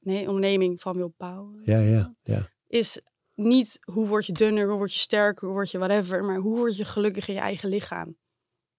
[0.00, 1.60] Nee, onderneming van wil bouwen.
[1.62, 2.48] Ja, ja, ja.
[2.66, 3.00] Is
[3.34, 6.24] niet hoe word je dunner, hoe word je sterker, hoe word je whatever.
[6.24, 8.16] Maar hoe word je gelukkig in je eigen lichaam.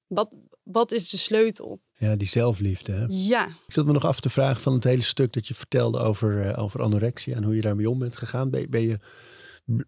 [0.08, 1.82] Wat, wat is de sleutel?
[1.98, 2.92] Ja, die zelfliefde.
[2.92, 3.06] Hè?
[3.08, 3.48] Ja.
[3.48, 6.46] Ik zat me nog af te vragen van het hele stuk dat je vertelde over,
[6.46, 8.50] uh, over anorexia en hoe je daarmee om bent gegaan.
[8.50, 9.00] Ben, ben, je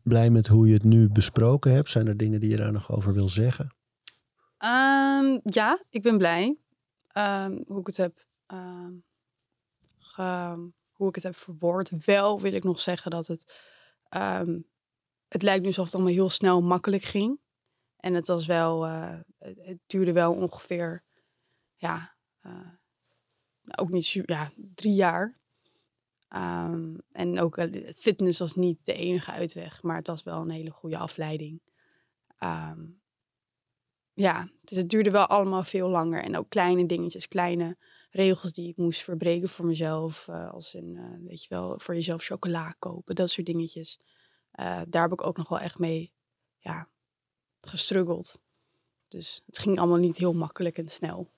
[0.03, 1.89] blij met hoe je het nu besproken hebt?
[1.89, 3.75] Zijn er dingen die je daar nog over wil zeggen?
[4.63, 6.57] Um, ja, ik ben blij
[7.17, 9.03] um, hoe ik het heb um,
[9.97, 10.71] ge,
[11.03, 12.05] hoe ik het heb verwoord.
[12.05, 13.53] Wel wil ik nog zeggen dat het
[15.27, 17.39] het lijkt nu alsof het allemaal heel snel makkelijk ging.
[17.97, 21.03] En het was wel, uh, het duurde wel ongeveer,
[21.75, 22.67] ja, uh,
[23.77, 25.41] ook niet, ja, drie jaar.
[26.35, 30.49] Um, en ook uh, fitness was niet de enige uitweg, maar het was wel een
[30.49, 31.61] hele goede afleiding.
[32.43, 33.01] Um,
[34.13, 36.23] ja, dus het duurde wel allemaal veel langer.
[36.23, 37.77] En ook kleine dingetjes, kleine
[38.13, 40.29] regels die ik moest verbreken voor mezelf.
[40.29, 43.99] als in, weet je wel, voor jezelf chocola kopen, dat soort dingetjes.
[44.87, 46.13] daar heb ik ook nog wel echt mee,
[46.59, 46.89] ja,
[47.61, 48.41] gestruggeld.
[49.07, 51.31] Dus het ging allemaal niet heel makkelijk en snel.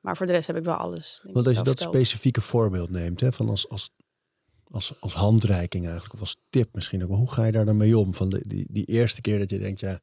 [0.00, 1.20] Maar voor de rest heb ik wel alles.
[1.22, 1.94] Want als je dat verteld.
[1.94, 3.90] specifieke voorbeeld neemt, hè, van als, als,
[4.64, 7.76] als, als handreiking eigenlijk, of als tip misschien ook, maar hoe ga je daar dan
[7.76, 8.14] mee om?
[8.14, 10.00] Van de, die, die eerste keer dat je denkt, ja,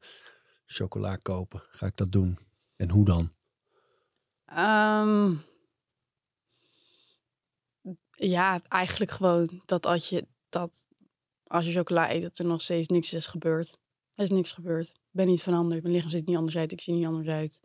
[0.66, 2.38] chocola kopen, ga ik dat doen?
[2.76, 3.30] En hoe dan?
[4.58, 5.42] Um,
[8.18, 10.88] ja, eigenlijk gewoon dat als je dat
[11.46, 13.76] als je chocola eet, dat er nog steeds niks is gebeurd.
[14.14, 14.88] Er is niks gebeurd.
[14.88, 15.82] Ik ben niet veranderd.
[15.82, 16.72] Mijn lichaam ziet niet anders uit.
[16.72, 17.60] Ik zie niet anders uit.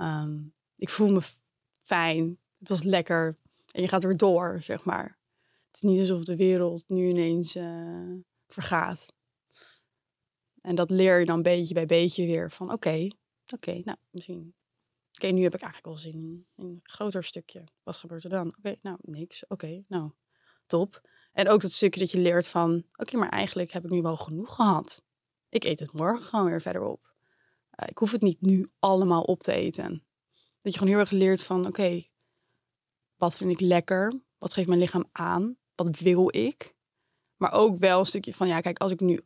[0.00, 1.20] Um, ik voel me
[1.82, 2.38] fijn.
[2.58, 3.36] Het was lekker.
[3.70, 5.18] En je gaat weer door, zeg maar.
[5.66, 8.14] Het is niet alsof de wereld nu ineens uh,
[8.48, 9.12] vergaat.
[10.60, 12.50] En dat leer je dan beetje bij beetje weer.
[12.50, 13.08] Van oké,
[13.54, 14.54] oké, nou misschien.
[15.16, 17.64] Oké, nu heb ik eigenlijk al zin in, een groter stukje.
[17.82, 18.54] Wat gebeurt er dan?
[18.58, 19.46] Oké, nou niks.
[19.46, 20.10] Oké, nou
[20.66, 21.08] top.
[21.32, 22.84] En ook dat stukje dat je leert van...
[22.96, 25.02] Oké, maar eigenlijk heb ik nu wel genoeg gehad.
[25.48, 27.14] Ik eet het morgen gewoon weer verder op.
[27.80, 30.04] Uh, ik hoef het niet nu allemaal op te eten.
[30.60, 32.02] Dat je gewoon heel erg leert van, oké,
[33.16, 34.20] wat vind ik lekker?
[34.38, 35.56] Wat geeft mijn lichaam aan?
[35.74, 36.74] Wat wil ik?
[37.36, 39.20] Maar ook wel een stukje van, ja, kijk, als ik nu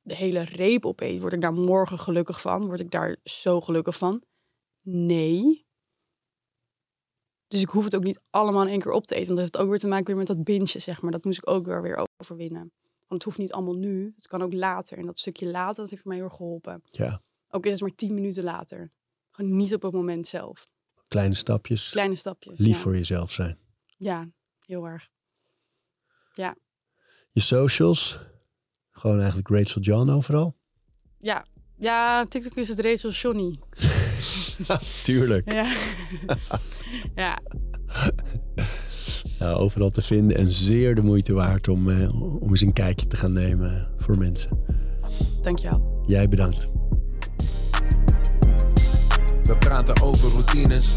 [0.00, 2.66] de hele reep opeet, word ik daar morgen gelukkig van?
[2.66, 4.22] Word ik daar zo gelukkig van?
[4.84, 5.66] Nee.
[7.48, 9.26] Dus ik hoef het ook niet allemaal in één keer op te eten.
[9.26, 11.10] Want dat heeft ook weer te maken weer met dat bintje, zeg maar.
[11.10, 12.72] Dat moest ik ook weer, weer overwinnen.
[12.98, 14.12] Want het hoeft niet allemaal nu.
[14.16, 14.98] Het kan ook later.
[14.98, 16.82] En dat stukje later, dat heeft mij heel erg geholpen.
[16.86, 17.22] Ja.
[17.48, 18.92] Ook is het maar tien minuten later.
[19.30, 20.68] Gewoon niet op het moment zelf.
[21.08, 21.90] Kleine stapjes.
[21.90, 22.58] Kleine stapjes.
[22.58, 22.82] Lief ja.
[22.82, 23.58] voor jezelf zijn.
[23.96, 24.28] Ja,
[24.66, 25.08] heel erg.
[26.32, 26.56] Ja.
[27.30, 28.20] Je socials?
[28.90, 30.56] Gewoon eigenlijk Rachel John overal?
[31.18, 31.46] Ja.
[31.76, 33.58] Ja, TikTok is het Rachel Johnny.
[35.02, 35.52] Tuurlijk.
[35.52, 35.72] Ja.
[37.24, 37.38] ja.
[39.38, 43.06] Nou, overal te vinden en zeer de moeite waard om, uh, om eens een kijkje
[43.06, 44.58] te gaan nemen voor mensen.
[45.42, 46.02] Dankjewel.
[46.06, 46.68] Jij bedankt.
[49.42, 50.96] We praten over routines.